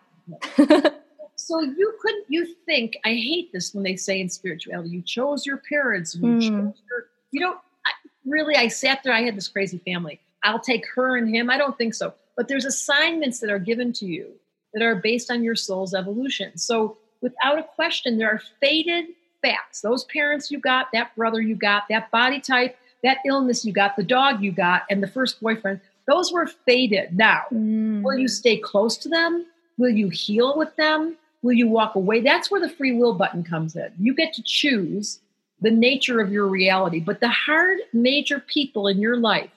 so 1.37 1.61
you 1.61 1.95
couldn't 2.01 2.25
you 2.29 2.47
think 2.65 2.97
I 3.05 3.11
hate 3.11 3.53
this 3.53 3.75
when 3.75 3.85
they 3.85 3.95
say 3.95 4.21
in 4.21 4.29
spirituality 4.29 4.89
you 4.89 5.03
chose 5.03 5.47
your 5.47 5.59
parents 5.59 6.17
you 6.17 6.23
mm. 6.23 6.41
chose 6.41 6.75
your 6.91 7.07
you 7.31 7.41
don't 7.41 7.59
I, 7.87 7.93
really 8.25 8.57
I 8.57 8.67
sat 8.69 9.03
there 9.05 9.13
I 9.13 9.23
had 9.23 9.37
this 9.37 9.47
crazy 9.47 9.79
family 9.79 10.19
I'll 10.43 10.59
take 10.59 10.85
her 10.95 11.17
and 11.17 11.33
him 11.33 11.49
I 11.49 11.59
don't 11.59 11.79
think 11.79 11.95
so 11.95 12.15
but 12.37 12.49
there's 12.49 12.65
assignments 12.65 13.39
that 13.41 13.51
are 13.51 13.61
given 13.61 13.93
to 13.95 14.07
you 14.07 14.33
that 14.75 14.83
are 14.83 14.97
based 14.97 15.31
on 15.31 15.45
your 15.45 15.55
soul's 15.55 15.95
evolution 15.95 16.57
so 16.59 16.97
without 17.21 17.59
a 17.59 17.63
question 17.63 18.19
there 18.19 18.31
are 18.31 18.43
fated 18.61 19.07
facts 19.47 19.81
those 19.81 20.05
parents 20.05 20.51
you 20.51 20.59
got 20.59 20.87
that 20.93 21.15
brother 21.17 21.41
you 21.41 21.55
got 21.55 21.85
that 21.89 22.11
body 22.11 22.41
type 22.41 22.77
that 23.03 23.19
illness 23.27 23.65
you 23.65 23.73
got 23.73 23.97
the 23.97 24.03
dog 24.03 24.43
you 24.43 24.51
got 24.51 24.83
and 24.91 25.03
the 25.03 25.09
first 25.09 25.41
boyfriend 25.41 25.81
those 26.07 26.33
were 26.33 26.47
fated. 26.47 27.17
Now, 27.17 27.43
mm. 27.53 28.03
will 28.03 28.19
you 28.19 28.29
stay 28.29 28.57
close 28.57 28.97
to 28.99 29.09
them? 29.09 29.47
Will 29.77 29.91
you 29.91 30.09
heal 30.09 30.57
with 30.57 30.75
them? 30.77 31.17
Will 31.43 31.53
you 31.53 31.69
walk 31.69 31.95
away? 31.95 32.21
That's 32.21 32.51
where 32.51 32.61
the 32.61 32.69
free 32.69 32.93
will 32.93 33.15
button 33.15 33.45
comes 33.45 33.77
in. 33.77 33.93
You 33.99 34.15
get 34.15 34.33
to 34.35 34.43
choose 34.43 35.21
the 35.61 35.71
nature 35.71 36.21
of 36.21 36.33
your 36.33 36.47
reality. 36.47 37.01
But 37.01 37.21
the 37.21 37.29
hard, 37.29 37.79
major 37.93 38.41
people 38.41 38.89
in 38.89 38.99
your 39.01 39.17
life 39.17 39.51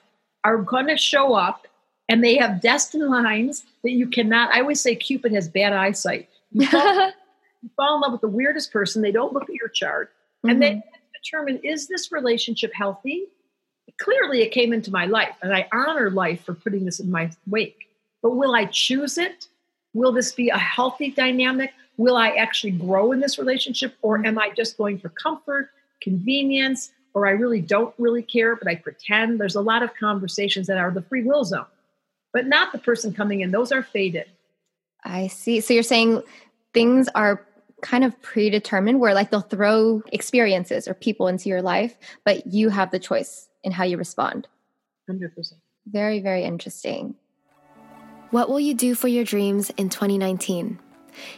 are 0.44 0.58
going 0.58 0.86
to 0.88 0.96
show 0.96 1.34
up 1.34 1.66
and 2.08 2.24
they 2.24 2.36
have 2.36 2.60
destined 2.60 3.08
lines 3.08 3.64
that 3.82 3.92
you 3.92 4.06
cannot. 4.08 4.52
I 4.52 4.60
always 4.60 4.80
say 4.80 4.96
Cupid 4.96 5.32
has 5.32 5.48
bad 5.48 5.72
eyesight. 5.72 6.28
You 6.52 6.66
fall, 6.68 7.12
you 7.62 7.70
fall 7.76 7.96
in 7.96 8.00
love 8.00 8.12
with 8.12 8.20
the 8.20 8.28
weirdest 8.28 8.72
person, 8.72 9.02
they 9.02 9.12
don't 9.12 9.32
look 9.32 9.44
at 9.44 9.54
your 9.54 9.68
chart, 9.68 10.10
mm-hmm. 10.10 10.50
and 10.50 10.62
they 10.62 10.82
determine 11.22 11.60
is 11.62 11.88
this 11.88 12.12
relationship 12.12 12.72
healthy? 12.74 13.26
clearly 14.00 14.42
it 14.42 14.50
came 14.50 14.72
into 14.72 14.90
my 14.90 15.06
life 15.06 15.36
and 15.42 15.54
I 15.54 15.68
honor 15.72 16.10
life 16.10 16.44
for 16.44 16.54
putting 16.54 16.84
this 16.84 17.00
in 17.00 17.10
my 17.10 17.30
wake. 17.46 17.88
But 18.22 18.30
will 18.30 18.54
I 18.54 18.64
choose 18.66 19.18
it? 19.18 19.46
Will 19.94 20.12
this 20.12 20.32
be 20.32 20.48
a 20.48 20.58
healthy 20.58 21.10
dynamic? 21.10 21.72
Will 21.96 22.16
I 22.16 22.30
actually 22.30 22.72
grow 22.72 23.12
in 23.12 23.20
this 23.20 23.38
relationship? 23.38 23.94
Or 24.02 24.24
am 24.24 24.38
I 24.38 24.50
just 24.50 24.76
going 24.76 24.98
for 24.98 25.10
comfort, 25.10 25.70
convenience, 26.00 26.92
or 27.14 27.26
I 27.26 27.30
really 27.30 27.60
don't 27.60 27.94
really 27.98 28.22
care, 28.22 28.56
but 28.56 28.68
I 28.68 28.76
pretend? 28.76 29.40
There's 29.40 29.54
a 29.54 29.60
lot 29.60 29.82
of 29.82 29.94
conversations 29.94 30.66
that 30.66 30.78
are 30.78 30.90
the 30.90 31.02
free 31.02 31.22
will 31.22 31.44
zone, 31.44 31.66
but 32.32 32.46
not 32.46 32.72
the 32.72 32.78
person 32.78 33.12
coming 33.12 33.40
in. 33.40 33.50
Those 33.50 33.72
are 33.72 33.82
faded. 33.82 34.26
I 35.04 35.26
see. 35.26 35.60
So 35.60 35.74
you're 35.74 35.82
saying 35.82 36.22
things 36.72 37.08
are 37.14 37.44
kind 37.82 38.04
of 38.04 38.20
predetermined 38.22 39.00
where 39.00 39.14
like 39.14 39.30
they'll 39.30 39.40
throw 39.40 40.02
experiences 40.12 40.88
or 40.88 40.94
people 40.94 41.28
into 41.28 41.48
your 41.48 41.62
life, 41.62 41.96
but 42.24 42.46
you 42.46 42.68
have 42.68 42.90
the 42.90 42.98
choice 42.98 43.48
in 43.62 43.72
how 43.72 43.84
you 43.84 43.96
respond. 43.96 44.48
100%. 45.10 45.30
Very, 45.86 46.20
very 46.20 46.44
interesting. 46.44 47.14
What 48.30 48.48
will 48.48 48.60
you 48.60 48.74
do 48.74 48.94
for 48.94 49.08
your 49.08 49.24
dreams 49.24 49.70
in 49.70 49.88
2019? 49.88 50.78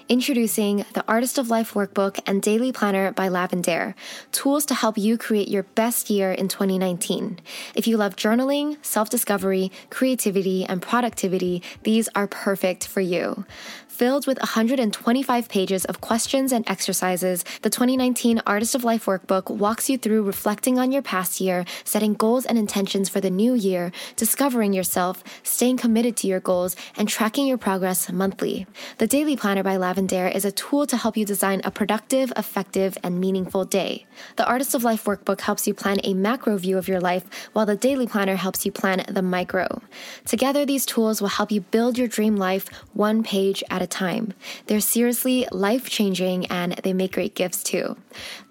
Introducing 0.08 0.84
the 0.92 1.04
Artist 1.08 1.38
of 1.38 1.48
Life 1.48 1.72
Workbook 1.74 2.20
and 2.26 2.42
Daily 2.42 2.72
Planner 2.72 3.12
by 3.12 3.28
Lavendaire, 3.28 3.94
tools 4.30 4.66
to 4.66 4.74
help 4.74 4.98
you 4.98 5.16
create 5.16 5.48
your 5.48 5.62
best 5.62 6.10
year 6.10 6.32
in 6.32 6.48
2019. 6.48 7.40
If 7.74 7.86
you 7.86 7.96
love 7.96 8.16
journaling, 8.16 8.76
self 8.84 9.08
discovery, 9.10 9.72
creativity, 9.90 10.64
and 10.64 10.82
productivity, 10.82 11.62
these 11.82 12.08
are 12.14 12.26
perfect 12.26 12.86
for 12.86 13.00
you. 13.00 13.44
Filled 13.92 14.26
with 14.26 14.38
125 14.38 15.50
pages 15.50 15.84
of 15.84 16.00
questions 16.00 16.50
and 16.50 16.68
exercises, 16.68 17.44
the 17.60 17.68
2019 17.68 18.40
Artist 18.46 18.74
of 18.74 18.84
Life 18.84 19.04
Workbook 19.04 19.50
walks 19.50 19.90
you 19.90 19.98
through 19.98 20.22
reflecting 20.22 20.78
on 20.78 20.90
your 20.90 21.02
past 21.02 21.42
year, 21.42 21.66
setting 21.84 22.14
goals 22.14 22.46
and 22.46 22.56
intentions 22.56 23.10
for 23.10 23.20
the 23.20 23.28
new 23.28 23.52
year, 23.52 23.92
discovering 24.16 24.72
yourself, 24.72 25.22
staying 25.42 25.76
committed 25.76 26.16
to 26.16 26.26
your 26.26 26.40
goals, 26.40 26.74
and 26.96 27.06
tracking 27.06 27.46
your 27.46 27.58
progress 27.58 28.10
monthly. 28.10 28.66
The 28.96 29.06
Daily 29.06 29.36
Planner 29.36 29.62
by 29.62 29.76
Lavendaire 29.76 30.34
is 30.34 30.46
a 30.46 30.52
tool 30.52 30.86
to 30.86 30.96
help 30.96 31.18
you 31.18 31.26
design 31.26 31.60
a 31.62 31.70
productive, 31.70 32.32
effective, 32.34 32.96
and 33.04 33.20
meaningful 33.20 33.66
day. 33.66 34.06
The 34.36 34.46
Artist 34.46 34.74
of 34.74 34.84
Life 34.84 35.04
Workbook 35.04 35.42
helps 35.42 35.66
you 35.66 35.74
plan 35.74 35.98
a 36.02 36.14
macro 36.14 36.56
view 36.56 36.78
of 36.78 36.88
your 36.88 37.00
life, 37.00 37.24
while 37.52 37.66
the 37.66 37.76
Daily 37.76 38.06
Planner 38.06 38.36
helps 38.36 38.64
you 38.64 38.72
plan 38.72 39.04
the 39.06 39.22
micro. 39.22 39.82
Together, 40.24 40.64
these 40.64 40.86
tools 40.86 41.20
will 41.20 41.28
help 41.28 41.52
you 41.52 41.60
build 41.60 41.98
your 41.98 42.08
dream 42.08 42.36
life 42.36 42.70
one 42.94 43.22
page 43.22 43.62
at 43.70 43.81
a 43.82 43.86
time. 43.86 44.34
They're 44.66 44.80
seriously 44.80 45.46
life 45.52 45.90
changing 45.90 46.46
and 46.46 46.72
they 46.82 46.92
make 46.92 47.12
great 47.12 47.34
gifts 47.34 47.62
too. 47.62 47.96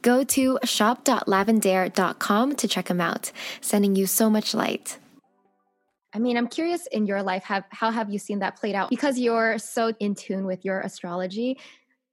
Go 0.02 0.24
to 0.26 0.60
shop.lavendaire.com 0.64 2.56
to 2.56 2.68
check 2.68 2.88
them 2.88 3.02
out, 3.02 3.32
sending 3.62 3.96
you 3.96 4.06
so 4.06 4.30
much 4.30 4.54
light. 4.54 4.98
I 6.14 6.20
mean, 6.20 6.38
I'm 6.38 6.48
curious 6.48 6.88
in 6.88 7.06
your 7.06 7.24
life, 7.24 7.44
have, 7.46 7.64
how 7.70 7.90
have 7.90 8.10
you 8.10 8.20
seen 8.20 8.40
that 8.40 8.58
played 8.58 8.76
out? 8.76 8.90
Because 8.90 9.18
you're 9.18 9.58
so 9.58 9.94
in 10.00 10.14
tune 10.14 10.46
with 10.46 10.66
your 10.66 10.82
astrology, 10.82 11.58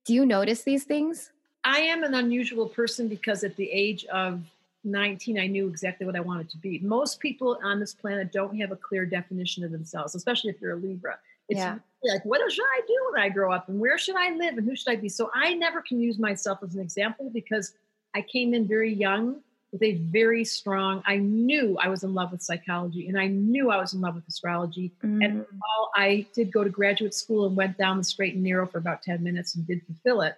do 0.04 0.14
you 0.14 0.24
notice 0.24 0.62
these 0.62 0.84
things? 0.84 1.32
I 1.64 1.80
am 1.80 2.04
an 2.04 2.14
unusual 2.14 2.68
person 2.68 3.08
because 3.08 3.42
at 3.42 3.56
the 3.56 3.68
age 3.70 4.04
of 4.06 4.40
19, 4.84 5.38
I 5.38 5.46
knew 5.46 5.68
exactly 5.68 6.06
what 6.06 6.16
I 6.16 6.20
wanted 6.20 6.48
to 6.50 6.56
be. 6.58 6.78
Most 6.78 7.20
people 7.20 7.58
on 7.62 7.80
this 7.80 7.94
planet 7.94 8.32
don't 8.32 8.56
have 8.58 8.70
a 8.70 8.76
clear 8.76 9.04
definition 9.04 9.64
of 9.64 9.72
themselves, 9.72 10.14
especially 10.14 10.50
if 10.50 10.60
you're 10.60 10.72
a 10.72 10.76
Libra. 10.76 11.18
It's 11.48 11.58
yeah. 11.58 11.78
Like, 12.02 12.24
what 12.24 12.40
should 12.50 12.62
I 12.62 12.80
do 12.86 13.10
when 13.12 13.22
I 13.22 13.28
grow 13.28 13.52
up? 13.52 13.68
And 13.68 13.80
where 13.80 13.98
should 13.98 14.16
I 14.16 14.30
live? 14.34 14.56
And 14.56 14.68
who 14.68 14.76
should 14.76 14.90
I 14.90 14.96
be? 14.96 15.08
So 15.08 15.30
I 15.34 15.54
never 15.54 15.82
can 15.82 16.00
use 16.00 16.18
myself 16.18 16.60
as 16.62 16.74
an 16.74 16.80
example 16.80 17.30
because 17.30 17.74
I 18.14 18.22
came 18.22 18.54
in 18.54 18.66
very 18.66 18.92
young 18.92 19.40
with 19.72 19.82
a 19.82 19.94
very 19.94 20.44
strong, 20.44 21.02
I 21.06 21.18
knew 21.18 21.76
I 21.78 21.88
was 21.88 22.02
in 22.02 22.14
love 22.14 22.32
with 22.32 22.40
psychology 22.40 23.08
and 23.08 23.18
I 23.18 23.26
knew 23.26 23.70
I 23.70 23.76
was 23.76 23.92
in 23.92 24.00
love 24.00 24.14
with 24.14 24.26
astrology. 24.26 24.92
Mm. 25.04 25.24
And 25.24 25.36
while 25.58 25.90
I 25.94 26.26
did 26.34 26.50
go 26.50 26.64
to 26.64 26.70
graduate 26.70 27.12
school 27.12 27.46
and 27.46 27.54
went 27.54 27.76
down 27.76 27.98
the 27.98 28.04
straight 28.04 28.34
and 28.34 28.42
narrow 28.42 28.66
for 28.66 28.78
about 28.78 29.02
10 29.02 29.22
minutes 29.22 29.54
and 29.54 29.66
did 29.66 29.82
fulfill 29.84 30.22
it, 30.22 30.36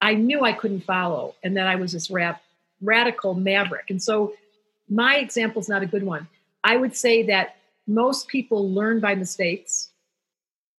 I 0.00 0.14
knew 0.14 0.42
I 0.42 0.52
couldn't 0.52 0.80
follow 0.80 1.34
and 1.42 1.56
that 1.56 1.66
I 1.66 1.76
was 1.76 1.92
this 1.92 2.10
rap, 2.10 2.42
radical 2.80 3.34
maverick. 3.34 3.90
And 3.90 4.02
so 4.02 4.32
my 4.88 5.16
example 5.16 5.60
is 5.60 5.68
not 5.68 5.82
a 5.82 5.86
good 5.86 6.02
one. 6.02 6.26
I 6.62 6.76
would 6.76 6.96
say 6.96 7.22
that 7.24 7.56
most 7.86 8.28
people 8.28 8.70
learn 8.70 8.98
by 9.00 9.14
mistakes 9.14 9.90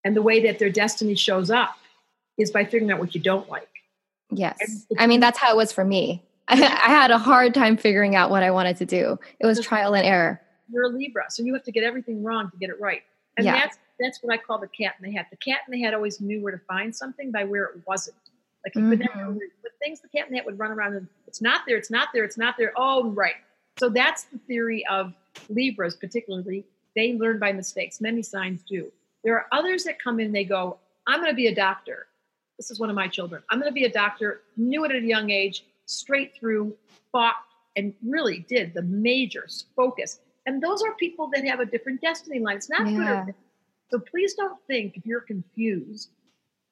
and 0.06 0.16
the 0.16 0.22
way 0.22 0.40
that 0.44 0.60
their 0.60 0.70
destiny 0.70 1.16
shows 1.16 1.50
up 1.50 1.76
is 2.38 2.52
by 2.52 2.64
figuring 2.64 2.92
out 2.92 3.00
what 3.00 3.14
you 3.16 3.20
don't 3.20 3.50
like. 3.50 3.68
Yes. 4.32 4.86
I 4.98 5.08
mean, 5.08 5.20
that's 5.20 5.38
how 5.38 5.52
it 5.52 5.58
was 5.58 5.72
for 5.72 5.84
me. 5.84 6.24
I, 6.48 6.54
I 6.62 6.90
had 6.90 7.12
a 7.12 7.18
hard 7.18 7.54
time 7.54 7.76
figuring 7.76 8.16
out 8.16 8.30
what 8.30 8.44
I 8.44 8.52
wanted 8.52 8.78
to 8.78 8.86
do. 8.86 9.20
It 9.40 9.46
was 9.46 9.60
trial 9.60 9.96
and 9.96 10.06
error. 10.06 10.40
You're 10.72 10.84
a 10.84 10.90
Libra, 10.90 11.26
so 11.30 11.44
you 11.44 11.54
have 11.54 11.64
to 11.64 11.72
get 11.72 11.84
everything 11.84 12.24
wrong 12.24 12.50
to 12.52 12.58
get 12.58 12.70
it 12.70 12.80
right. 12.80 13.02
And 13.38 13.46
yeah. 13.46 13.54
that's 13.54 13.78
that's 14.00 14.20
what 14.22 14.34
I 14.34 14.38
call 14.38 14.60
the 14.60 14.68
cat 14.68 14.96
in 15.02 15.10
the 15.10 15.18
hat. 15.18 15.28
The 15.30 15.38
cat 15.38 15.60
in 15.68 15.72
the 15.72 15.82
hat 15.82 15.94
always 15.94 16.20
knew 16.20 16.42
where 16.42 16.52
to 16.52 16.62
find 16.68 16.96
something 16.96 17.32
by 17.32 17.44
where 17.44 17.66
it 17.66 17.82
wasn't. 17.88 18.18
Like 18.66 18.74
he 18.74 18.80
mm-hmm. 18.80 19.02
never 19.18 19.32
with 19.32 19.52
things 19.82 20.02
the 20.02 20.08
cat 20.08 20.28
in 20.28 20.32
the 20.32 20.38
hat 20.38 20.46
would 20.46 20.60
run 20.60 20.72
around 20.72 20.96
and 20.96 21.08
it's 21.28 21.42
not 21.42 21.62
there, 21.68 21.78
it's 21.78 21.92
not 21.92 22.10
there, 22.14 22.24
it's 22.24 22.38
not 22.38 22.56
there. 22.58 22.74
Oh, 22.76 23.10
right. 23.12 23.36
So 23.78 23.90
that's 23.90 24.24
the 24.24 24.38
theory 24.40 24.86
of 24.88 25.14
Libras, 25.50 25.96
particularly. 25.96 26.66
They 26.96 27.14
learn 27.14 27.40
by 27.40 27.52
mistakes. 27.52 28.02
Many 28.02 28.22
signs 28.22 28.64
do. 28.64 28.92
There 29.26 29.36
are 29.36 29.48
others 29.52 29.84
that 29.84 30.02
come 30.02 30.20
in, 30.20 30.32
they 30.32 30.46
go, 30.46 30.78
I'm 31.08 31.20
going 31.20 31.32
to 31.32 31.36
be 31.36 31.48
a 31.48 31.56
doctor. 31.56 32.08
This 32.58 32.72
is 32.72 32.80
one 32.80 32.90
of 32.90 32.96
my 32.96 33.08
children. 33.08 33.44
I'm 33.50 33.60
going 33.60 33.70
to 33.70 33.74
be 33.74 33.84
a 33.84 33.92
doctor, 33.92 34.42
knew 34.56 34.86
it 34.86 34.92
at 34.92 35.04
a 35.04 35.06
young 35.06 35.32
age, 35.32 35.66
straight 35.88 36.34
through, 36.40 36.74
fought, 37.12 37.36
and 37.76 37.94
really 38.06 38.46
did 38.48 38.74
the 38.74 38.84
major 38.84 39.48
focus. 39.76 40.20
And 40.46 40.62
those 40.62 40.82
are 40.84 40.94
people 40.94 41.30
that 41.34 41.44
have 41.44 41.60
a 41.60 41.66
different 41.66 42.02
destiny 42.02 42.40
line. 42.40 42.58
It's 42.58 42.70
not 42.70 42.88
yeah. 42.88 43.26
good. 43.26 43.36
So 43.92 44.00
please 44.00 44.36
don't 44.36 44.58
think 44.68 44.96
if 44.96 45.06
you're 45.06 45.22
confused. 45.22 46.10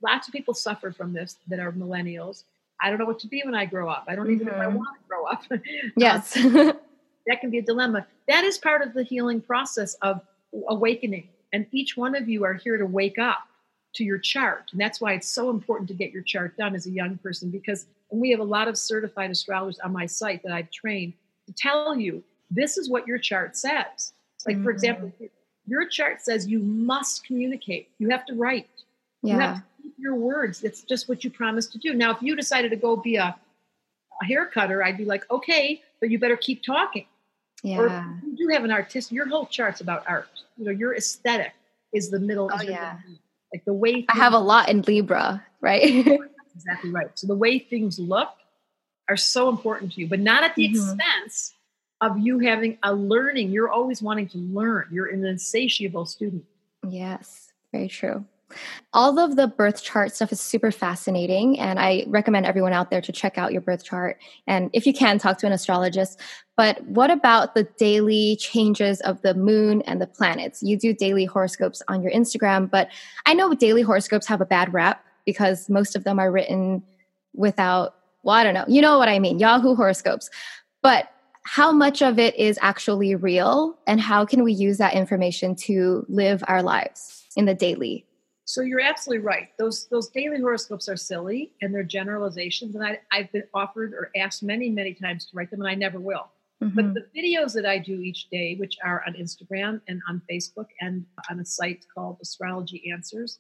Lots 0.02 0.28
of 0.28 0.32
people 0.32 0.54
suffer 0.54 0.92
from 0.92 1.12
this 1.12 1.38
that 1.48 1.60
are 1.60 1.72
millennials. 1.72 2.44
I 2.80 2.90
don't 2.90 3.00
know 3.00 3.06
what 3.06 3.20
to 3.20 3.28
be 3.28 3.42
when 3.44 3.56
I 3.56 3.66
grow 3.66 3.90
up. 3.90 4.06
I 4.08 4.16
don't 4.16 4.26
mm-hmm. 4.26 4.36
even 4.36 4.48
know 4.48 4.54
if 4.54 4.60
I 4.60 4.66
mm-hmm. 4.66 4.78
want 4.78 4.98
to 5.00 5.08
grow 5.08 5.26
up. 5.26 5.44
yes. 5.98 6.38
um, 6.38 6.74
That 7.28 7.40
can 7.40 7.50
be 7.50 7.60
a 7.60 7.62
dilemma. 7.62 8.06
That 8.28 8.44
is 8.44 8.58
part 8.58 8.82
of 8.82 8.94
the 8.94 9.04
healing 9.04 9.40
process 9.40 9.94
of 10.02 10.22
awakening. 10.68 11.30
And 11.54 11.68
each 11.72 11.96
one 11.96 12.16
of 12.16 12.28
you 12.28 12.44
are 12.44 12.56
here 12.56 12.78
to 12.78 12.86
wake 12.86 13.20
up 13.20 13.48
to 13.94 14.04
your 14.04 14.18
chart. 14.18 14.70
And 14.72 14.82
that's 14.82 15.00
why 15.00 15.14
it's 15.14 15.30
so 15.30 15.50
important 15.52 15.88
to 15.90 15.94
get 15.94 16.12
your 16.12 16.24
chart 16.24 16.58
done 16.58 16.76
as 16.76 16.88
a 16.88 16.92
young 16.92 17.18
person 17.20 17.52
because 17.52 17.86
we 18.12 18.32
have 18.32 18.40
a 18.40 18.44
lot 18.44 18.68
of 18.68 18.78
certified 18.78 19.32
astrologers 19.32 19.80
on 19.80 19.94
my 19.94 20.08
site 20.08 20.42
that 20.44 20.52
I've 20.52 20.72
trained 20.72 21.14
to 21.46 21.54
tell 21.54 21.96
you 21.96 22.24
this 22.50 22.78
is 22.78 22.90
what 22.90 23.08
your 23.08 23.18
chart 23.18 23.56
says. 23.56 24.14
Like, 24.46 24.56
mm-hmm. 24.56 24.66
for 24.66 24.72
example, 24.72 25.12
your 25.68 25.88
chart 25.88 26.22
says 26.22 26.48
you 26.48 26.60
must 26.60 27.26
communicate, 27.26 27.90
you 28.00 28.10
have 28.10 28.26
to 28.26 28.36
write, 28.36 28.68
yeah. 29.22 29.34
you 29.34 29.40
have 29.40 29.56
to 29.58 29.64
keep 29.82 29.94
your 29.98 30.16
words. 30.16 30.64
It's 30.64 30.82
just 30.82 31.08
what 31.08 31.24
you 31.24 31.30
promised 31.30 31.72
to 31.74 31.78
do. 31.78 31.94
Now, 31.94 32.12
if 32.12 32.22
you 32.22 32.36
decided 32.36 32.70
to 32.72 32.78
go 32.78 32.96
be 32.96 33.16
a, 33.16 33.36
a 34.22 34.26
hair 34.26 34.46
cutter, 34.46 34.84
I'd 34.84 34.98
be 34.98 35.06
like, 35.06 35.30
okay, 35.32 35.82
but 36.00 36.10
you 36.10 36.20
better 36.20 36.38
keep 36.38 36.64
talking. 36.64 37.06
Yeah. 37.64 37.80
Or 37.80 38.20
you 38.26 38.36
do 38.38 38.54
have 38.54 38.64
an 38.64 38.72
artist, 38.72 39.12
your 39.12 39.28
whole 39.28 39.46
chart's 39.46 39.82
about 39.82 40.04
art. 40.08 40.28
You 40.58 40.66
know, 40.66 40.72
your 40.72 40.96
aesthetic 40.96 41.54
is 41.94 42.10
the 42.10 42.20
middle. 42.20 42.50
Oh, 42.54 42.62
yeah. 42.62 42.98
Like 43.54 43.66
the 43.66 43.74
way 43.74 44.06
I 44.10 44.18
have 44.18 44.34
a 44.34 44.40
lot 44.40 44.70
in 44.70 44.82
Libra, 44.82 45.44
right? 45.62 45.82
exactly 46.56 46.92
right. 46.92 47.08
So 47.16 47.28
the 47.28 47.36
way 47.36 47.60
things 47.60 48.00
look 48.00 48.30
are 49.10 49.18
so 49.18 49.50
important 49.50 49.94
to 49.94 50.02
you, 50.02 50.08
but 50.08 50.20
not 50.20 50.44
at 50.44 50.56
the 50.56 50.68
mm-hmm. 50.68 50.76
expense 50.76 51.54
of 52.02 52.18
you 52.18 52.40
having 52.40 52.78
a 52.84 52.94
learning. 52.94 53.52
You're 53.52 53.70
always 53.70 54.02
wanting 54.02 54.28
to 54.30 54.38
learn. 54.38 54.88
You're 54.92 55.08
an 55.08 55.26
insatiable 55.26 56.06
student. 56.06 56.44
Yes, 56.88 57.52
very 57.72 57.88
true. 57.88 58.26
All 58.94 59.20
of 59.20 59.36
the 59.36 59.48
birth 59.48 59.84
chart 59.84 60.14
stuff 60.14 60.32
is 60.32 60.40
super 60.40 60.72
fascinating, 60.72 61.60
and 61.60 61.80
I 61.80 62.06
recommend 62.08 62.46
everyone 62.46 62.74
out 62.74 62.90
there 62.90 63.02
to 63.02 63.12
check 63.12 63.38
out 63.38 63.52
your 63.52 63.62
birth 63.62 63.84
chart. 63.84 64.18
And 64.48 64.70
if 64.74 64.86
you 64.86 64.94
can, 64.94 65.18
talk 65.18 65.38
to 65.40 65.48
an 65.48 65.52
astrologist. 65.52 66.20
But 66.56 66.84
what 66.86 67.10
about 67.10 67.56
the 67.56 67.64
daily 67.78 68.38
changes 68.40 69.02
of 69.02 69.22
the 69.22 69.34
moon 69.34 69.82
and 69.84 70.00
the 70.00 70.08
planets? 70.08 70.62
You 70.62 70.78
do 70.78 70.94
daily 70.94 71.26
horoscopes 71.26 71.82
on 71.88 72.04
your 72.04 72.12
Instagram, 72.12 72.70
but 72.70 72.90
I 73.26 73.34
know 73.34 73.54
daily 73.54 73.82
horoscopes 73.82 74.28
have 74.28 74.42
a 74.42 74.46
bad 74.46 74.74
rap 74.74 75.04
because 75.26 75.70
most 75.70 75.96
of 75.96 76.04
them 76.04 76.20
are 76.20 76.32
written 76.32 76.84
without, 77.34 77.96
well, 78.24 78.36
I 78.36 78.44
don't 78.44 78.54
know. 78.54 78.66
You 78.68 78.82
know 78.82 79.00
what 79.00 79.10
I 79.10 79.18
mean? 79.20 79.40
Yahoo 79.40 79.76
horoscopes. 79.76 80.30
But 80.82 81.10
how 81.46 81.72
much 81.72 82.02
of 82.02 82.20
it 82.20 82.36
is 82.36 82.58
actually 82.62 83.16
real, 83.16 83.78
and 83.86 84.00
how 84.00 84.26
can 84.26 84.44
we 84.44 84.54
use 84.54 84.78
that 84.78 84.94
information 84.94 85.56
to 85.56 86.06
live 86.08 86.44
our 86.48 86.64
lives 86.64 87.26
in 87.36 87.46
the 87.46 87.54
daily? 87.54 88.06
So 88.46 88.62
you're 88.62 88.82
absolutely 88.82 89.26
right. 89.26 89.50
Those 89.58 89.88
those 89.88 90.10
daily 90.10 90.40
horoscopes 90.40 90.90
are 90.90 90.98
silly 90.98 91.54
and 91.62 91.74
they're 91.74 91.84
generalizations. 91.84 92.76
And 92.76 92.84
I, 92.84 93.00
I've 93.12 93.32
been 93.32 93.44
offered 93.54 93.94
or 93.94 94.12
asked 94.18 94.44
many, 94.44 94.70
many 94.70 94.94
times 94.94 95.26
to 95.26 95.38
write 95.38 95.50
them, 95.50 95.62
and 95.62 95.70
I 95.70 95.76
never 95.76 96.00
will. 96.00 96.30
Mm-hmm. 96.62 96.76
But 96.76 96.94
the 96.94 97.06
videos 97.18 97.54
that 97.54 97.66
I 97.66 97.78
do 97.78 98.02
each 98.02 98.30
day, 98.30 98.56
which 98.56 98.78
are 98.84 99.04
on 99.08 99.14
Instagram 99.14 99.82
and 99.88 100.02
on 100.10 100.22
Facebook 100.30 100.68
and 100.82 101.06
on 101.30 101.40
a 101.40 101.46
site 101.46 101.86
called 101.94 102.18
Astrology 102.22 102.92
Answers, 102.92 103.40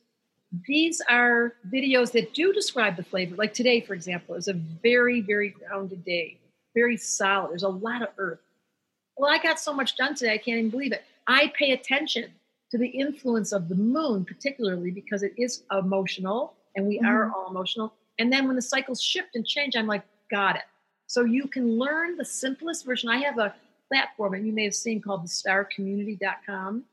these 0.67 1.01
are 1.09 1.55
videos 1.71 2.11
that 2.11 2.33
do 2.33 2.53
describe 2.53 2.95
the 2.95 3.03
flavor. 3.03 3.35
Like 3.35 3.53
today, 3.53 3.81
for 3.81 3.93
example, 3.93 4.35
is 4.35 4.47
a 4.47 4.53
very, 4.53 5.21
very 5.21 5.49
grounded 5.49 6.05
day, 6.05 6.39
very 6.75 6.97
solid. 6.97 7.51
There's 7.51 7.63
a 7.63 7.69
lot 7.69 8.01
of 8.01 8.09
earth. 8.17 8.39
Well, 9.17 9.31
I 9.31 9.37
got 9.37 9.59
so 9.59 9.73
much 9.73 9.95
done 9.95 10.15
today, 10.15 10.33
I 10.33 10.37
can't 10.37 10.59
even 10.59 10.69
believe 10.69 10.91
it. 10.91 11.03
I 11.27 11.51
pay 11.57 11.71
attention 11.71 12.31
to 12.73 12.79
the 12.79 12.87
influence 12.87 13.51
of 13.51 13.69
the 13.69 13.75
moon, 13.75 14.25
particularly 14.25 14.89
because 14.89 15.21
it 15.21 15.31
is 15.37 15.61
emotional 15.71 16.55
and 16.75 16.87
we 16.87 16.97
mm-hmm. 16.97 17.05
are 17.05 17.31
all 17.31 17.51
emotional. 17.51 17.93
And 18.17 18.33
then 18.33 18.47
when 18.47 18.55
the 18.55 18.63
cycles 18.63 18.99
shift 18.99 19.35
and 19.35 19.45
change, 19.45 19.75
I'm 19.75 19.85
like, 19.85 20.01
got 20.31 20.55
it. 20.55 20.63
So 21.05 21.23
you 21.23 21.47
can 21.47 21.77
learn 21.77 22.17
the 22.17 22.25
simplest 22.25 22.83
version. 22.83 23.09
I 23.09 23.17
have 23.17 23.37
a 23.37 23.53
platform, 23.89 24.33
and 24.33 24.47
you 24.47 24.53
may 24.53 24.63
have 24.63 24.73
seen 24.73 25.03
called 25.03 25.23
the 25.23 25.27
starcommunity.com. 25.27 26.83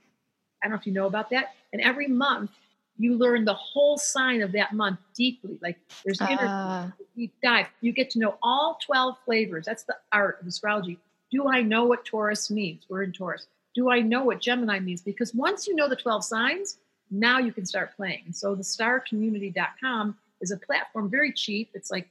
I 0.62 0.66
don't 0.66 0.70
know 0.72 0.78
if 0.78 0.86
you 0.86 0.92
know 0.92 1.06
about 1.06 1.30
that. 1.30 1.54
And 1.72 1.80
every 1.80 2.08
month, 2.08 2.50
you 2.98 3.16
learn 3.16 3.46
the 3.46 3.54
whole 3.54 3.96
sign 3.96 4.42
of 4.42 4.52
that 4.52 4.74
month 4.74 4.98
deeply. 5.14 5.58
Like 5.62 5.78
there's 6.04 6.20
uh. 6.20 6.90
deep 7.16 7.32
dive. 7.42 7.68
You 7.80 7.92
get 7.92 8.10
to 8.10 8.18
know 8.18 8.34
all 8.42 8.76
12 8.84 9.16
flavors. 9.24 9.64
That's 9.64 9.84
the 9.84 9.96
art 10.12 10.42
of 10.42 10.46
astrology. 10.46 10.98
Do 11.30 11.48
I 11.48 11.62
know 11.62 11.86
what 11.86 12.04
Taurus 12.04 12.50
means? 12.50 12.84
We're 12.90 13.04
in 13.04 13.12
Taurus 13.12 13.46
do 13.74 13.90
I 13.90 14.00
know 14.00 14.24
what 14.24 14.40
Gemini 14.40 14.80
means? 14.80 15.00
Because 15.00 15.34
once 15.34 15.66
you 15.66 15.74
know 15.74 15.88
the 15.88 15.96
12 15.96 16.24
signs, 16.24 16.78
now 17.10 17.38
you 17.38 17.52
can 17.52 17.66
start 17.66 17.96
playing. 17.96 18.32
So 18.32 18.54
the 18.54 18.62
starcommunity.com 18.62 20.16
is 20.40 20.50
a 20.50 20.56
platform 20.56 21.10
very 21.10 21.32
cheap. 21.32 21.70
It's 21.74 21.90
like 21.90 22.08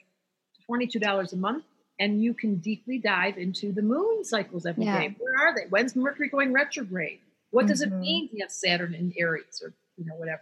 $22 0.70 1.34
a 1.34 1.36
month. 1.36 1.64
And 2.02 2.24
you 2.24 2.34
can 2.34 2.56
deeply 2.56 2.98
dive 2.98 3.38
into 3.38 3.74
the 3.74 3.82
moon 3.82 4.24
cycles 4.24 4.66
every 4.66 4.86
yeah. 4.86 5.00
day. 5.00 5.16
Where 5.20 5.36
are 5.38 5.54
they? 5.54 5.68
When's 5.70 5.98
Mercury 5.98 6.30
going 6.30 6.54
retrograde? 6.54 7.20
What 7.52 7.68
does 7.68 7.84
mm-hmm. 7.84 7.94
it 7.94 8.00
mean 8.00 8.30
to 8.30 8.40
have 8.40 8.52
Saturn 8.52 8.94
in 8.94 9.14
Aries 9.18 9.62
or 9.62 9.74
you 9.98 10.06
know 10.06 10.16
whatever? 10.16 10.42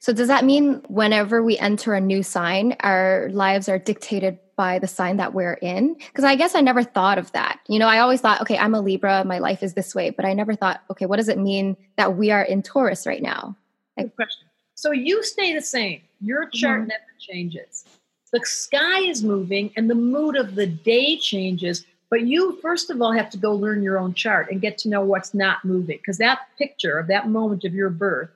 So 0.00 0.14
does 0.14 0.28
that 0.28 0.46
mean 0.46 0.82
whenever 0.88 1.42
we 1.42 1.58
enter 1.58 1.92
a 1.92 2.00
new 2.00 2.22
sign, 2.22 2.74
our 2.80 3.28
lives 3.32 3.68
are 3.68 3.78
dictated 3.78 4.38
by 4.60 4.78
the 4.78 4.86
sign 4.86 5.16
that 5.16 5.32
we're 5.32 5.54
in? 5.54 5.94
Because 5.94 6.22
I 6.22 6.36
guess 6.36 6.54
I 6.54 6.60
never 6.60 6.82
thought 6.82 7.16
of 7.16 7.32
that. 7.32 7.60
You 7.66 7.78
know, 7.78 7.88
I 7.88 8.00
always 8.00 8.20
thought, 8.20 8.42
okay, 8.42 8.58
I'm 8.58 8.74
a 8.74 8.80
Libra, 8.82 9.24
my 9.24 9.38
life 9.38 9.62
is 9.62 9.72
this 9.72 9.94
way, 9.94 10.10
but 10.10 10.26
I 10.26 10.34
never 10.34 10.54
thought, 10.54 10.82
okay, 10.90 11.06
what 11.06 11.16
does 11.16 11.30
it 11.30 11.38
mean 11.38 11.78
that 11.96 12.18
we 12.18 12.30
are 12.30 12.42
in 12.42 12.62
Taurus 12.62 13.06
right 13.06 13.22
now? 13.22 13.56
Good 13.96 14.14
question. 14.14 14.48
So 14.74 14.92
you 14.92 15.22
stay 15.22 15.54
the 15.54 15.62
same. 15.62 16.02
Your 16.20 16.46
chart 16.50 16.80
mm-hmm. 16.80 16.88
never 16.88 17.04
changes. 17.18 17.86
The 18.34 18.40
sky 18.44 19.00
is 19.00 19.24
moving 19.24 19.72
and 19.78 19.88
the 19.88 19.94
mood 19.94 20.36
of 20.36 20.56
the 20.56 20.66
day 20.66 21.16
changes, 21.16 21.86
but 22.10 22.26
you 22.26 22.58
first 22.60 22.90
of 22.90 23.00
all 23.00 23.12
have 23.12 23.30
to 23.30 23.38
go 23.38 23.54
learn 23.54 23.82
your 23.82 23.98
own 23.98 24.12
chart 24.12 24.50
and 24.50 24.60
get 24.60 24.76
to 24.80 24.90
know 24.90 25.00
what's 25.00 25.32
not 25.32 25.64
moving 25.64 25.96
because 25.96 26.18
that 26.18 26.40
picture 26.58 26.98
of 26.98 27.06
that 27.06 27.30
moment 27.30 27.64
of 27.64 27.72
your 27.72 27.88
birth 27.88 28.28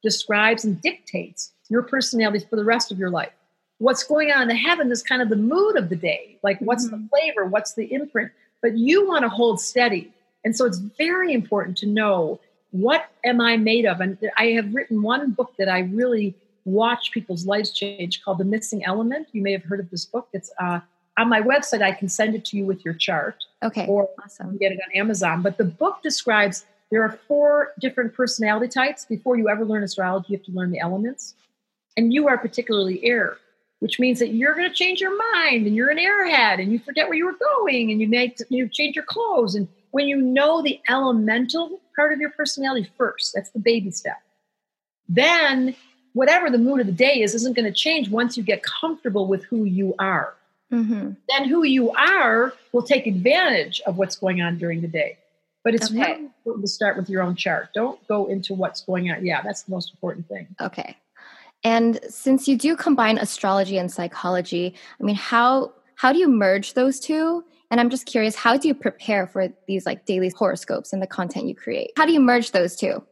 describes 0.00 0.64
and 0.64 0.80
dictates 0.80 1.50
your 1.68 1.82
personality 1.82 2.46
for 2.48 2.54
the 2.54 2.64
rest 2.64 2.92
of 2.92 3.00
your 3.00 3.10
life. 3.10 3.32
What's 3.82 4.04
going 4.04 4.30
on 4.30 4.42
in 4.42 4.48
the 4.48 4.54
heaven 4.54 4.92
is 4.92 5.02
kind 5.02 5.20
of 5.20 5.28
the 5.28 5.34
mood 5.36 5.76
of 5.76 5.88
the 5.88 5.96
day. 5.96 6.38
Like, 6.44 6.60
what's 6.60 6.86
mm-hmm. 6.86 7.02
the 7.02 7.08
flavor? 7.08 7.46
What's 7.46 7.74
the 7.74 7.92
imprint? 7.92 8.30
But 8.60 8.78
you 8.78 9.08
want 9.08 9.22
to 9.22 9.28
hold 9.28 9.60
steady. 9.60 10.12
And 10.44 10.56
so 10.56 10.66
it's 10.66 10.78
very 10.78 11.32
important 11.34 11.76
to 11.78 11.86
know 11.86 12.38
what 12.70 13.10
am 13.24 13.40
I 13.40 13.56
made 13.56 13.84
of? 13.84 14.00
And 14.00 14.16
I 14.38 14.46
have 14.52 14.72
written 14.72 15.02
one 15.02 15.32
book 15.32 15.54
that 15.58 15.68
I 15.68 15.80
really 15.80 16.36
watch 16.64 17.10
people's 17.10 17.44
lives 17.44 17.72
change 17.72 18.22
called 18.22 18.38
The 18.38 18.44
Missing 18.44 18.84
Element. 18.84 19.26
You 19.32 19.42
may 19.42 19.50
have 19.50 19.64
heard 19.64 19.80
of 19.80 19.90
this 19.90 20.06
book. 20.06 20.28
It's 20.32 20.52
uh, 20.60 20.78
on 21.18 21.28
my 21.28 21.40
website. 21.40 21.82
I 21.82 21.90
can 21.90 22.08
send 22.08 22.36
it 22.36 22.44
to 22.46 22.56
you 22.56 22.64
with 22.64 22.84
your 22.84 22.94
chart. 22.94 23.44
Okay. 23.64 23.86
Or 23.88 24.08
awesome. 24.22 24.46
You 24.46 24.50
can 24.52 24.58
get 24.58 24.72
it 24.72 24.78
on 24.86 24.96
Amazon. 24.96 25.42
But 25.42 25.58
the 25.58 25.64
book 25.64 26.04
describes 26.04 26.64
there 26.92 27.02
are 27.02 27.18
four 27.26 27.72
different 27.80 28.14
personality 28.14 28.68
types. 28.68 29.06
Before 29.06 29.36
you 29.36 29.48
ever 29.48 29.64
learn 29.64 29.82
astrology, 29.82 30.26
you 30.28 30.38
have 30.38 30.46
to 30.46 30.52
learn 30.52 30.70
the 30.70 30.78
elements. 30.78 31.34
And 31.96 32.12
you 32.14 32.28
are 32.28 32.38
particularly 32.38 33.04
air, 33.04 33.38
which 33.82 33.98
means 33.98 34.20
that 34.20 34.28
you're 34.28 34.54
going 34.54 34.68
to 34.68 34.74
change 34.74 35.00
your 35.00 35.10
mind 35.34 35.66
and 35.66 35.74
you're 35.74 35.90
an 35.90 35.98
airhead 35.98 36.62
and 36.62 36.70
you 36.70 36.78
forget 36.78 37.08
where 37.08 37.18
you 37.18 37.26
were 37.26 37.36
going 37.56 37.90
and 37.90 38.00
you 38.00 38.06
make 38.06 38.38
you 38.48 38.68
change 38.68 38.94
your 38.94 39.04
clothes. 39.04 39.56
And 39.56 39.66
when 39.90 40.06
you 40.06 40.18
know 40.18 40.62
the 40.62 40.80
elemental 40.88 41.80
part 41.96 42.12
of 42.12 42.20
your 42.20 42.30
personality 42.30 42.88
first, 42.96 43.32
that's 43.34 43.50
the 43.50 43.58
baby 43.58 43.90
step. 43.90 44.18
Then 45.08 45.74
whatever 46.12 46.48
the 46.48 46.58
mood 46.58 46.78
of 46.78 46.86
the 46.86 46.92
day 46.92 47.22
is 47.22 47.34
isn't 47.34 47.56
going 47.56 47.64
to 47.64 47.72
change 47.72 48.08
once 48.08 48.36
you 48.36 48.44
get 48.44 48.62
comfortable 48.62 49.26
with 49.26 49.42
who 49.46 49.64
you 49.64 49.96
are. 49.98 50.34
Mm-hmm. 50.72 51.14
Then 51.28 51.48
who 51.48 51.64
you 51.64 51.90
are 51.90 52.54
will 52.70 52.84
take 52.84 53.08
advantage 53.08 53.82
of 53.84 53.98
what's 53.98 54.14
going 54.14 54.40
on 54.40 54.58
during 54.58 54.80
the 54.80 54.86
day. 54.86 55.18
But 55.64 55.74
it's 55.74 55.90
okay. 55.90 56.00
really 56.00 56.24
important 56.26 56.64
to 56.66 56.70
start 56.70 56.96
with 56.96 57.10
your 57.10 57.22
own 57.22 57.34
chart. 57.34 57.70
Don't 57.74 57.98
go 58.06 58.26
into 58.26 58.54
what's 58.54 58.82
going 58.82 59.10
on. 59.10 59.26
Yeah, 59.26 59.42
that's 59.42 59.62
the 59.62 59.72
most 59.72 59.90
important 59.90 60.28
thing. 60.28 60.46
Okay. 60.60 60.96
And 61.64 62.00
since 62.08 62.48
you 62.48 62.56
do 62.56 62.76
combine 62.76 63.18
astrology 63.18 63.78
and 63.78 63.90
psychology, 63.90 64.74
I 65.00 65.04
mean, 65.04 65.16
how 65.16 65.72
how 65.94 66.12
do 66.12 66.18
you 66.18 66.28
merge 66.28 66.74
those 66.74 66.98
two? 66.98 67.44
And 67.70 67.80
I'm 67.80 67.88
just 67.88 68.06
curious, 68.06 68.34
how 68.34 68.56
do 68.56 68.68
you 68.68 68.74
prepare 68.74 69.26
for 69.26 69.48
these 69.66 69.86
like 69.86 70.04
daily 70.04 70.30
horoscopes 70.36 70.92
and 70.92 71.00
the 71.00 71.06
content 71.06 71.46
you 71.46 71.54
create? 71.54 71.92
How 71.96 72.04
do 72.04 72.12
you 72.12 72.20
merge 72.20 72.50
those 72.50 72.76
two? 72.76 73.02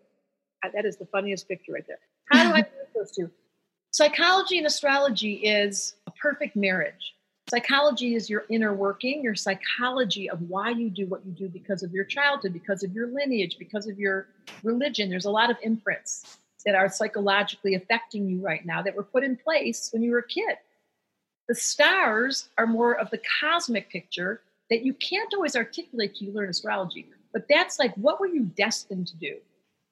Uh, 0.63 0.69
that 0.75 0.85
is 0.85 0.97
the 0.97 1.07
funniest 1.07 1.49
picture 1.49 1.73
right 1.73 1.85
there. 1.87 1.99
How 2.31 2.51
do 2.51 2.55
I 2.55 2.59
merge 2.59 2.93
those 2.95 3.13
two? 3.13 3.31
Psychology 3.93 4.59
and 4.59 4.67
astrology 4.67 5.35
is 5.35 5.95
a 6.07 6.11
perfect 6.11 6.57
marriage. 6.57 7.15
Psychology 7.49 8.15
is 8.15 8.29
your 8.29 8.45
inner 8.51 8.75
working, 8.75 9.23
your 9.25 9.35
psychology 9.35 10.29
of 10.29 10.41
why 10.43 10.71
you 10.71 10.91
do 10.91 11.07
what 11.07 11.25
you 11.25 11.33
do 11.33 11.49
because 11.49 11.83
of 11.83 11.93
your 11.93 12.05
childhood, 12.05 12.53
because 12.53 12.85
of 12.85 12.93
your 12.93 13.09
lineage, 13.09 13.57
because 13.59 13.89
of 13.89 13.99
your 13.99 14.29
religion. 14.63 15.11
There's 15.11 15.25
a 15.25 15.31
lot 15.31 15.51
of 15.51 15.57
imprints 15.63 16.39
that 16.65 16.75
are 16.75 16.89
psychologically 16.89 17.75
affecting 17.75 18.29
you 18.29 18.41
right 18.41 18.65
now 18.65 18.83
that 18.83 18.95
were 18.95 19.05
put 19.05 19.25
in 19.25 19.37
place 19.37 19.91
when 19.93 20.03
you 20.03 20.13
were 20.13 20.19
a 20.19 20.27
kid. 20.27 20.57
The 21.49 21.55
stars 21.55 22.49
are 22.59 22.67
more 22.67 22.99
of 22.99 23.11
the 23.11 23.21
cosmic 23.41 23.91
picture 23.91 24.43
that 24.69 24.85
you 24.85 24.95
can't 24.95 25.35
always 25.35 25.57
articulate 25.57 26.15
till 26.15 26.29
you 26.29 26.33
learn 26.33 26.49
astrology. 26.49 27.07
But 27.33 27.47
that's 27.49 27.79
like, 27.79 27.95
what 27.97 28.21
were 28.21 28.27
you 28.27 28.45
destined 28.45 29.09
to 29.09 29.17
do? 29.17 29.37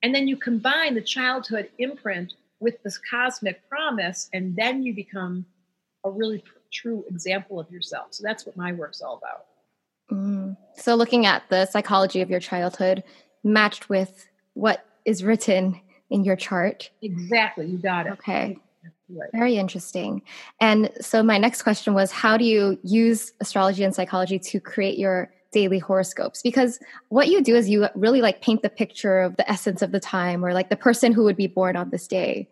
And 0.03 0.15
then 0.15 0.29
you 0.29 0.37
combine 0.37 0.95
the 0.95 1.01
childhood 1.01 1.69
imprint 1.79 2.35
with 2.61 2.83
this 2.83 2.99
cosmic 2.99 3.69
promise, 3.69 4.29
and 4.33 4.55
then 4.57 4.83
you 4.83 4.95
become 4.95 5.45
a 6.05 6.11
really 6.11 6.43
true 6.73 7.05
example 7.09 7.59
of 7.59 7.71
yourself. 7.71 8.09
So 8.11 8.23
that's 8.25 8.47
what 8.47 8.57
my 8.57 8.73
work's 8.73 9.01
all 9.01 9.17
about. 9.17 9.47
Mm. 10.11 10.57
So, 10.77 10.95
looking 10.95 11.27
at 11.27 11.43
the 11.51 11.67
psychology 11.67 12.21
of 12.21 12.31
your 12.31 12.41
childhood 12.41 13.05
matched 13.45 13.89
with 13.89 14.27
what 14.55 14.85
is 15.05 15.23
written 15.23 15.81
in 16.11 16.25
your 16.25 16.37
chart. 16.37 16.91
Exactly, 17.03 17.67
you 17.67 17.79
got 17.79 18.07
it. 18.07 18.13
Okay. 18.15 18.59
Right. 19.11 19.31
Very 19.33 19.57
interesting. 19.57 20.21
And 20.61 20.91
so, 21.01 21.23
my 21.23 21.39
next 21.39 21.63
question 21.63 21.95
was 21.95 22.13
how 22.13 22.37
do 22.37 22.45
you 22.45 22.79
use 22.83 23.33
astrology 23.41 23.83
and 23.83 23.95
psychology 23.95 24.39
to 24.39 24.61
create 24.61 24.99
your 24.99 25.31
daily 25.51 25.79
horoscopes? 25.79 26.43
Because 26.43 26.79
what 27.09 27.29
you 27.29 27.43
do 27.43 27.55
is 27.57 27.71
you 27.71 27.89
really 27.95 28.21
like 28.21 28.43
paint 28.43 28.63
the 28.63 28.69
picture 28.69 29.21
of 29.21 29.37
the 29.37 29.51
essence 29.51 29.81
of 29.81 29.93
the 29.93 30.01
time 30.01 30.45
or 30.45 30.53
like 30.53 30.69
the 30.69 30.77
person 30.77 31.13
who 31.13 31.25
would 31.25 31.37
be 31.37 31.47
born 31.47 31.75
on 31.75 31.89
this 31.89 32.07
day. 32.07 32.49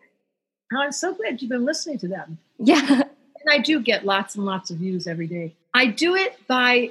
Oh, 0.73 0.81
I'm 0.81 0.91
so 0.91 1.13
glad 1.13 1.41
you've 1.41 1.51
been 1.51 1.65
listening 1.65 1.99
to 1.99 2.07
them. 2.07 2.37
Yeah. 2.59 3.03
And 3.45 3.53
I 3.53 3.59
do 3.59 3.79
get 3.79 4.03
lots 4.03 4.35
and 4.35 4.45
lots 4.45 4.71
of 4.71 4.77
views 4.77 5.07
every 5.07 5.27
day. 5.27 5.55
I 5.73 5.85
do 5.85 6.15
it 6.15 6.35
by 6.47 6.89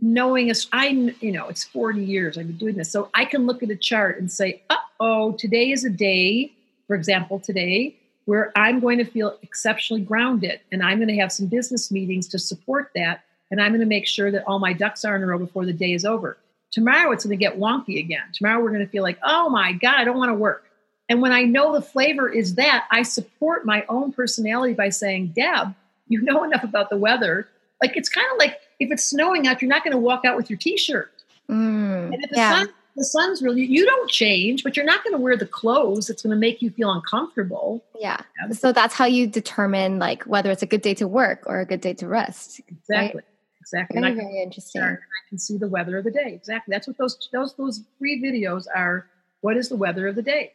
knowing 0.00 0.50
us. 0.50 0.66
I, 0.72 0.88
you 0.88 1.32
know, 1.32 1.48
it's 1.48 1.64
40 1.64 2.04
years 2.04 2.38
I've 2.38 2.46
been 2.46 2.56
doing 2.56 2.76
this. 2.76 2.90
So 2.90 3.10
I 3.14 3.24
can 3.24 3.46
look 3.46 3.62
at 3.62 3.70
a 3.70 3.76
chart 3.76 4.18
and 4.18 4.30
say, 4.30 4.62
"Uh 4.70 4.76
oh, 5.00 5.32
today 5.32 5.70
is 5.70 5.84
a 5.84 5.90
day, 5.90 6.52
for 6.86 6.96
example, 6.96 7.40
today, 7.40 7.96
where 8.24 8.52
I'm 8.56 8.80
going 8.80 8.98
to 8.98 9.04
feel 9.04 9.38
exceptionally 9.42 10.02
grounded 10.02 10.60
and 10.72 10.82
I'm 10.82 10.98
going 10.98 11.08
to 11.08 11.16
have 11.16 11.32
some 11.32 11.46
business 11.46 11.90
meetings 11.90 12.28
to 12.28 12.38
support 12.38 12.90
that. 12.94 13.22
And 13.50 13.60
I'm 13.60 13.70
going 13.72 13.80
to 13.80 13.86
make 13.86 14.06
sure 14.06 14.30
that 14.30 14.44
all 14.46 14.58
my 14.58 14.72
ducks 14.72 15.04
are 15.04 15.14
in 15.14 15.22
a 15.22 15.26
row 15.26 15.38
before 15.38 15.66
the 15.66 15.72
day 15.72 15.92
is 15.92 16.04
over. 16.04 16.38
Tomorrow 16.70 17.12
it's 17.12 17.24
going 17.24 17.38
to 17.38 17.42
get 17.42 17.58
wonky 17.58 17.98
again. 17.98 18.24
Tomorrow 18.32 18.62
we're 18.62 18.70
going 18.70 18.84
to 18.84 18.90
feel 18.90 19.02
like, 19.02 19.18
oh 19.22 19.48
my 19.48 19.72
God, 19.72 20.00
I 20.00 20.04
don't 20.04 20.16
want 20.16 20.30
to 20.30 20.34
work. 20.34 20.64
And 21.08 21.20
when 21.20 21.32
I 21.32 21.42
know 21.42 21.72
the 21.72 21.82
flavor 21.82 22.28
is 22.28 22.54
that, 22.54 22.86
I 22.90 23.02
support 23.02 23.66
my 23.66 23.84
own 23.88 24.12
personality 24.12 24.72
by 24.72 24.88
saying, 24.88 25.34
Deb, 25.36 25.74
you 26.08 26.22
know 26.22 26.42
enough 26.44 26.64
about 26.64 26.88
the 26.88 26.96
weather. 26.96 27.46
Like 27.82 27.96
it's 27.96 28.08
kind 28.08 28.26
of 28.32 28.38
like 28.38 28.58
if 28.80 28.90
it's 28.90 29.04
snowing 29.04 29.46
out, 29.46 29.62
you're 29.62 29.68
not 29.68 29.84
going 29.84 29.92
to 29.92 29.98
walk 29.98 30.24
out 30.24 30.36
with 30.36 30.50
your 30.50 30.58
t-shirt. 30.58 31.10
Mm, 31.48 32.12
and 32.12 32.24
if 32.24 32.30
the 32.30 32.36
yeah. 32.36 32.60
sun 32.60 32.68
the 32.96 33.04
sun's 33.04 33.42
really 33.42 33.64
you 33.64 33.84
don't 33.84 34.10
change, 34.10 34.62
but 34.62 34.76
you're 34.76 34.86
not 34.86 35.02
going 35.02 35.14
to 35.14 35.20
wear 35.20 35.36
the 35.36 35.46
clothes 35.46 36.06
that's 36.06 36.22
going 36.22 36.30
to 36.30 36.38
make 36.38 36.62
you 36.62 36.70
feel 36.70 36.92
uncomfortable. 36.92 37.84
Yeah. 37.98 38.20
So 38.52 38.72
that's 38.72 38.94
how 38.94 39.04
you 39.04 39.26
determine 39.26 39.98
like 39.98 40.22
whether 40.24 40.50
it's 40.50 40.62
a 40.62 40.66
good 40.66 40.82
day 40.82 40.94
to 40.94 41.08
work 41.08 41.42
or 41.46 41.60
a 41.60 41.66
good 41.66 41.80
day 41.80 41.94
to 41.94 42.08
rest. 42.08 42.60
Exactly. 42.68 43.18
Right? 43.18 43.24
Exactly. 43.60 44.00
Very, 44.00 44.14
very 44.14 44.42
interesting. 44.42 44.82
I 44.82 44.96
can 45.28 45.38
see 45.38 45.56
the 45.56 45.68
weather 45.68 45.98
of 45.98 46.04
the 46.04 46.10
day. 46.10 46.32
Exactly. 46.34 46.72
That's 46.72 46.86
what 46.86 46.98
those 46.98 47.28
those 47.32 47.54
those 47.54 47.82
free 47.98 48.22
videos 48.22 48.66
are. 48.74 49.06
What 49.40 49.56
is 49.56 49.68
the 49.68 49.76
weather 49.76 50.06
of 50.06 50.14
the 50.14 50.22
day? 50.22 50.52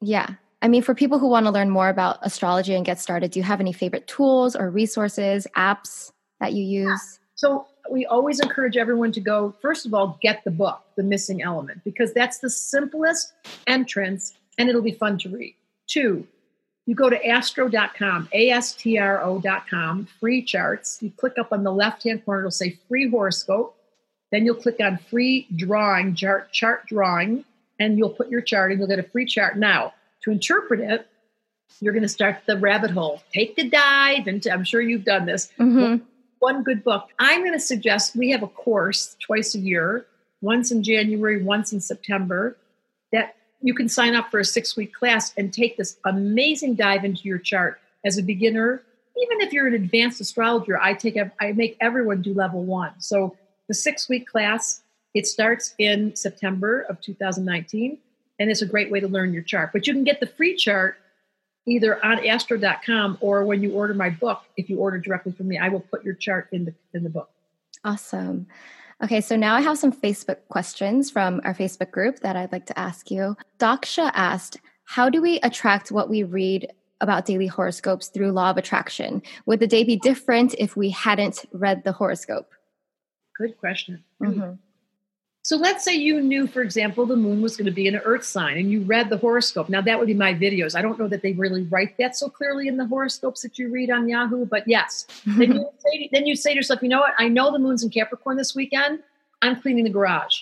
Yeah. 0.00 0.28
I 0.62 0.68
mean, 0.68 0.82
for 0.82 0.94
people 0.94 1.18
who 1.18 1.28
want 1.28 1.44
to 1.46 1.52
learn 1.52 1.68
more 1.68 1.88
about 1.88 2.18
astrology 2.22 2.74
and 2.74 2.86
get 2.86 2.98
started, 2.98 3.32
do 3.32 3.38
you 3.38 3.42
have 3.42 3.60
any 3.60 3.72
favorite 3.72 4.06
tools 4.06 4.56
or 4.56 4.70
resources, 4.70 5.46
apps 5.56 6.10
that 6.40 6.54
you 6.54 6.62
use? 6.62 7.18
Yeah. 7.18 7.23
So 7.34 7.66
we 7.90 8.06
always 8.06 8.40
encourage 8.40 8.76
everyone 8.76 9.12
to 9.12 9.20
go, 9.20 9.54
first 9.60 9.86
of 9.86 9.94
all, 9.94 10.18
get 10.22 10.44
the 10.44 10.50
book, 10.50 10.82
The 10.96 11.02
Missing 11.02 11.42
Element, 11.42 11.82
because 11.84 12.12
that's 12.12 12.38
the 12.38 12.50
simplest 12.50 13.32
entrance 13.66 14.34
and 14.58 14.68
it'll 14.68 14.82
be 14.82 14.92
fun 14.92 15.18
to 15.18 15.28
read. 15.28 15.54
Two, 15.86 16.26
you 16.86 16.94
go 16.94 17.10
to 17.10 17.26
astro.com, 17.26 18.28
A-S-T-R-O.com, 18.32 20.08
free 20.20 20.42
charts. 20.42 20.98
You 21.02 21.10
click 21.10 21.38
up 21.38 21.52
on 21.52 21.64
the 21.64 21.72
left-hand 21.72 22.24
corner, 22.24 22.40
it'll 22.40 22.50
say 22.50 22.78
free 22.88 23.08
horoscope. 23.10 23.76
Then 24.30 24.44
you'll 24.44 24.56
click 24.56 24.80
on 24.80 24.98
free 24.98 25.46
drawing, 25.54 26.14
chart, 26.14 26.52
chart 26.52 26.86
drawing, 26.86 27.44
and 27.78 27.98
you'll 27.98 28.10
put 28.10 28.28
your 28.28 28.40
chart 28.40 28.70
and 28.70 28.80
you'll 28.80 28.88
get 28.88 28.98
a 28.98 29.08
free 29.08 29.26
chart. 29.26 29.56
Now, 29.56 29.94
to 30.22 30.30
interpret 30.30 30.80
it, 30.80 31.06
you're 31.80 31.92
going 31.92 32.02
to 32.02 32.08
start 32.08 32.38
the 32.46 32.56
rabbit 32.56 32.90
hole. 32.90 33.22
Take 33.32 33.56
the 33.56 33.68
dive 33.68 34.26
and 34.26 34.46
I'm 34.46 34.64
sure 34.64 34.80
you've 34.80 35.04
done 35.04 35.26
this. 35.26 35.50
Mm-hmm. 35.58 36.04
One 36.44 36.62
good 36.62 36.84
book. 36.84 37.08
I'm 37.18 37.40
going 37.40 37.54
to 37.54 37.58
suggest 37.58 38.14
we 38.14 38.28
have 38.32 38.42
a 38.42 38.48
course 38.48 39.16
twice 39.18 39.54
a 39.54 39.58
year, 39.58 40.04
once 40.42 40.70
in 40.70 40.82
January, 40.82 41.42
once 41.42 41.72
in 41.72 41.80
September, 41.80 42.58
that 43.12 43.36
you 43.62 43.72
can 43.72 43.88
sign 43.88 44.14
up 44.14 44.30
for 44.30 44.40
a 44.40 44.44
six 44.44 44.76
week 44.76 44.92
class 44.92 45.32
and 45.38 45.54
take 45.54 45.78
this 45.78 45.96
amazing 46.04 46.74
dive 46.74 47.02
into 47.02 47.22
your 47.22 47.38
chart 47.38 47.80
as 48.04 48.18
a 48.18 48.22
beginner. 48.22 48.82
Even 49.16 49.40
if 49.40 49.54
you're 49.54 49.66
an 49.66 49.72
advanced 49.72 50.20
astrologer, 50.20 50.78
I 50.78 50.92
take 50.92 51.16
I 51.40 51.52
make 51.52 51.78
everyone 51.80 52.20
do 52.20 52.34
level 52.34 52.62
one. 52.62 52.92
So 52.98 53.34
the 53.68 53.74
six 53.74 54.10
week 54.10 54.28
class 54.28 54.82
it 55.14 55.26
starts 55.26 55.74
in 55.78 56.14
September 56.14 56.82
of 56.82 57.00
2019 57.00 57.96
and 58.38 58.50
it's 58.50 58.60
a 58.60 58.66
great 58.66 58.90
way 58.90 59.00
to 59.00 59.08
learn 59.08 59.32
your 59.32 59.44
chart. 59.44 59.70
But 59.72 59.86
you 59.86 59.94
can 59.94 60.04
get 60.04 60.20
the 60.20 60.26
free 60.26 60.56
chart 60.56 60.98
either 61.66 62.04
on 62.04 62.26
astro.com 62.26 63.18
or 63.20 63.44
when 63.44 63.62
you 63.62 63.72
order 63.72 63.94
my 63.94 64.10
book. 64.10 64.42
If 64.56 64.68
you 64.68 64.78
order 64.78 64.98
directly 64.98 65.32
from 65.32 65.48
me, 65.48 65.58
I 65.58 65.68
will 65.68 65.80
put 65.80 66.04
your 66.04 66.14
chart 66.14 66.48
in 66.52 66.64
the 66.66 66.74
in 66.92 67.04
the 67.04 67.10
book. 67.10 67.30
Awesome. 67.84 68.46
Okay, 69.02 69.20
so 69.20 69.36
now 69.36 69.54
I 69.54 69.60
have 69.60 69.78
some 69.78 69.92
Facebook 69.92 70.38
questions 70.48 71.10
from 71.10 71.40
our 71.44 71.54
Facebook 71.54 71.90
group 71.90 72.20
that 72.20 72.36
I'd 72.36 72.52
like 72.52 72.66
to 72.66 72.78
ask 72.78 73.10
you. 73.10 73.36
Daksha 73.58 74.10
asked, 74.14 74.58
How 74.84 75.10
do 75.10 75.20
we 75.20 75.40
attract 75.40 75.90
what 75.90 76.08
we 76.08 76.22
read 76.22 76.72
about 77.00 77.26
daily 77.26 77.48
horoscopes 77.48 78.08
through 78.08 78.32
law 78.32 78.50
of 78.50 78.56
attraction? 78.56 79.20
Would 79.46 79.60
the 79.60 79.66
day 79.66 79.84
be 79.84 79.96
different 79.96 80.54
if 80.58 80.76
we 80.76 80.90
hadn't 80.90 81.44
read 81.52 81.84
the 81.84 81.92
horoscope? 81.92 82.50
Good 83.36 83.58
question. 83.58 84.04
Mm-hmm. 84.22 84.52
So 85.44 85.58
let's 85.58 85.84
say 85.84 85.94
you 85.94 86.22
knew, 86.22 86.46
for 86.46 86.62
example, 86.62 87.04
the 87.04 87.16
moon 87.16 87.42
was 87.42 87.54
going 87.54 87.66
to 87.66 87.70
be 87.70 87.86
an 87.86 87.96
earth 87.96 88.24
sign 88.24 88.56
and 88.56 88.70
you 88.70 88.80
read 88.80 89.10
the 89.10 89.18
horoscope. 89.18 89.68
Now, 89.68 89.82
that 89.82 89.98
would 89.98 90.06
be 90.06 90.14
my 90.14 90.32
videos. 90.32 90.74
I 90.74 90.80
don't 90.80 90.98
know 90.98 91.06
that 91.06 91.20
they 91.20 91.32
really 91.32 91.64
write 91.64 91.98
that 91.98 92.16
so 92.16 92.30
clearly 92.30 92.66
in 92.66 92.78
the 92.78 92.86
horoscopes 92.86 93.42
that 93.42 93.58
you 93.58 93.70
read 93.70 93.90
on 93.90 94.08
Yahoo, 94.08 94.46
but 94.46 94.66
yes. 94.66 95.06
then, 95.26 95.52
you 95.52 95.70
say, 95.80 96.08
then 96.12 96.26
you 96.26 96.34
say 96.34 96.52
to 96.52 96.56
yourself, 96.56 96.82
you 96.82 96.88
know 96.88 97.00
what? 97.00 97.12
I 97.18 97.28
know 97.28 97.52
the 97.52 97.58
moon's 97.58 97.84
in 97.84 97.90
Capricorn 97.90 98.38
this 98.38 98.54
weekend. 98.54 99.00
I'm 99.42 99.60
cleaning 99.60 99.84
the 99.84 99.90
garage. 99.90 100.40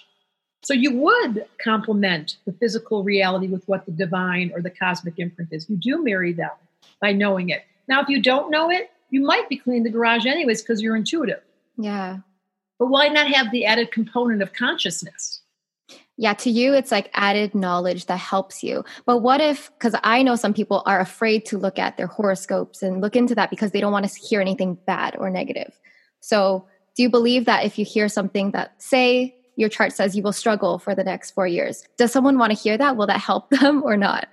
So 0.63 0.73
you 0.73 0.97
would 0.99 1.47
complement 1.59 2.37
the 2.47 2.53
physical 2.53 3.03
reality 3.03 3.49
with 3.49 3.67
what 3.67 3.85
the 3.87 3.91
divine 3.91 4.53
or 4.55 4.63
the 4.63 4.71
cosmic 4.71 5.19
imprint 5.19 5.53
is. 5.53 5.69
You 5.69 5.79
do 5.79 6.05
marry 6.05 6.33
them 6.33 6.53
by 7.01 7.11
knowing 7.11 7.49
it. 7.49 7.65
Now, 7.89 8.03
if 8.03 8.09
you 8.09 8.23
don't 8.23 8.53
know 8.53 8.71
it, 8.71 8.93
you 9.11 9.21
might 9.21 9.49
be 9.49 9.57
cleaning 9.57 9.83
the 9.83 9.91
garage 9.91 10.27
anyways 10.27 10.63
because 10.63 10.81
you're 10.81 10.95
intuitive. 10.95 11.41
Yeah. 11.77 12.19
But 12.83 12.89
why 12.89 13.07
not 13.07 13.29
have 13.29 13.53
the 13.53 13.65
added 13.65 13.93
component 13.93 14.43
of 14.43 14.55
consciousness? 14.55 15.41
Yeah, 16.17 16.35
to 16.35 16.51
you, 16.51 16.75
it's 16.75 16.91
like 16.91 17.11
added 17.15 17.55
knowledge 17.55 18.07
that 18.07 18.17
helps 18.17 18.65
you. 18.65 18.85
But 19.07 19.19
what 19.19 19.41
if, 19.41 19.71
because 19.79 19.95
I 20.03 20.25
know 20.25 20.35
some 20.35 20.53
people 20.53 20.83
are 20.85 20.99
afraid 20.99 21.47
to 21.47 21.59
look 21.59 21.79
at 21.79 21.97
their 21.97 22.09
horoscopes 22.09 22.83
and 22.83 23.01
look 23.01 23.15
into 23.15 23.37
that 23.37 23.51
because 23.51 23.71
they 23.71 23.81
don't 23.81 23.93
want 23.93 24.11
to 24.11 24.21
hear 24.21 24.41
anything 24.41 24.77
bad 24.85 25.15
or 25.17 25.31
negative. 25.31 25.79
So, 26.19 26.67
do 26.97 27.05
you 27.05 27.09
believe 27.09 27.45
that 27.45 27.65
if 27.65 27.79
you 27.79 27.85
hear 27.85 28.09
something 28.09 28.51
that, 28.51 28.83
say, 28.83 29.37
your 29.55 29.69
chart 29.69 29.93
says 29.93 30.17
you 30.17 30.25
will 30.25 30.33
struggle 30.33 30.81
for 30.81 30.97
the 30.97 31.05
next 31.05 31.31
four 31.31 31.47
years, 31.47 31.85
does 31.99 32.11
someone 32.11 32.37
want 32.37 32.51
to 32.51 32.59
hear 32.59 32.77
that? 32.77 32.97
Will 32.97 33.07
that 33.07 33.21
help 33.21 33.51
them 33.51 33.85
or 33.85 33.97
not? 33.97 34.29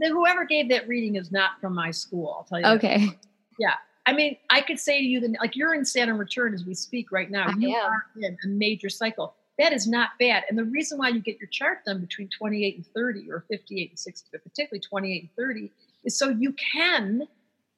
Whoever 0.00 0.44
gave 0.44 0.70
that 0.70 0.88
reading 0.88 1.14
is 1.14 1.30
not 1.30 1.60
from 1.60 1.76
my 1.76 1.92
school, 1.92 2.34
I'll 2.36 2.42
tell 2.42 2.58
you. 2.58 2.66
Okay. 2.78 3.06
That. 3.06 3.16
Yeah. 3.60 3.74
I 4.06 4.12
mean, 4.12 4.36
I 4.50 4.62
could 4.62 4.80
say 4.80 4.98
to 4.98 5.04
you 5.04 5.20
that 5.20 5.36
like 5.40 5.54
you're 5.54 5.74
in 5.74 5.84
Saturn 5.84 6.18
return 6.18 6.54
as 6.54 6.64
we 6.64 6.74
speak 6.74 7.12
right 7.12 7.30
now. 7.30 7.46
I 7.48 7.54
you 7.58 7.74
am. 7.76 7.84
are 7.84 8.06
in 8.20 8.36
a 8.44 8.48
major 8.48 8.88
cycle. 8.88 9.34
That 9.58 9.72
is 9.72 9.86
not 9.86 10.10
bad. 10.18 10.44
And 10.48 10.58
the 10.58 10.64
reason 10.64 10.98
why 10.98 11.08
you 11.08 11.20
get 11.20 11.38
your 11.38 11.48
chart 11.48 11.84
done 11.84 12.00
between 12.00 12.28
28 12.36 12.76
and 12.76 12.86
30 12.86 13.30
or 13.30 13.44
58 13.48 13.90
and 13.90 13.98
60, 13.98 14.28
but 14.32 14.42
particularly 14.42 14.80
28 14.80 15.20
and 15.22 15.30
30, 15.36 15.70
is 16.04 16.18
so 16.18 16.30
you 16.30 16.54
can 16.72 17.28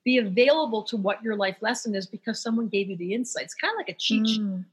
be 0.04 0.18
available 0.18 0.82
to 0.84 0.96
what 0.96 1.22
your 1.22 1.34
life 1.34 1.56
lesson 1.60 1.94
is 1.94 2.06
because 2.06 2.40
someone 2.40 2.68
gave 2.68 2.88
you 2.88 2.96
the 2.96 3.12
insights. 3.12 3.54
Kind 3.54 3.72
of 3.72 3.78
like 3.78 3.88
a 3.88 3.98
cheat 3.98 4.22
mm. 4.22 4.28
sheet. 4.28 4.64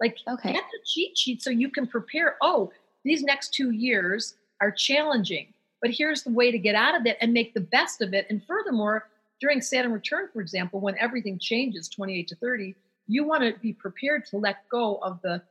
Like 0.00 0.18
okay. 0.28 0.52
get 0.52 0.64
the 0.70 0.78
cheat 0.86 1.18
sheet 1.18 1.42
so 1.42 1.50
you 1.50 1.70
can 1.70 1.86
prepare. 1.86 2.36
Oh, 2.40 2.72
these 3.04 3.22
next 3.22 3.52
two 3.52 3.70
years 3.70 4.34
are 4.60 4.70
challenging, 4.70 5.52
but 5.82 5.90
here's 5.90 6.22
the 6.22 6.30
way 6.30 6.50
to 6.50 6.58
get 6.58 6.76
out 6.76 6.94
of 6.94 7.04
it 7.06 7.18
and 7.20 7.32
make 7.32 7.52
the 7.52 7.60
best 7.60 8.00
of 8.00 8.14
it. 8.14 8.26
And 8.30 8.42
furthermore, 8.46 9.08
during 9.40 9.60
Saturn 9.60 9.92
return, 9.92 10.28
for 10.32 10.40
example, 10.40 10.80
when 10.80 10.96
everything 10.98 11.38
changes 11.38 11.88
28 11.88 12.28
to 12.28 12.36
30, 12.36 12.74
you 13.06 13.24
want 13.24 13.42
to 13.42 13.58
be 13.60 13.72
prepared 13.72 14.26
to 14.26 14.36
let 14.36 14.68
go 14.68 14.96
of 14.96 15.20
the 15.22 15.42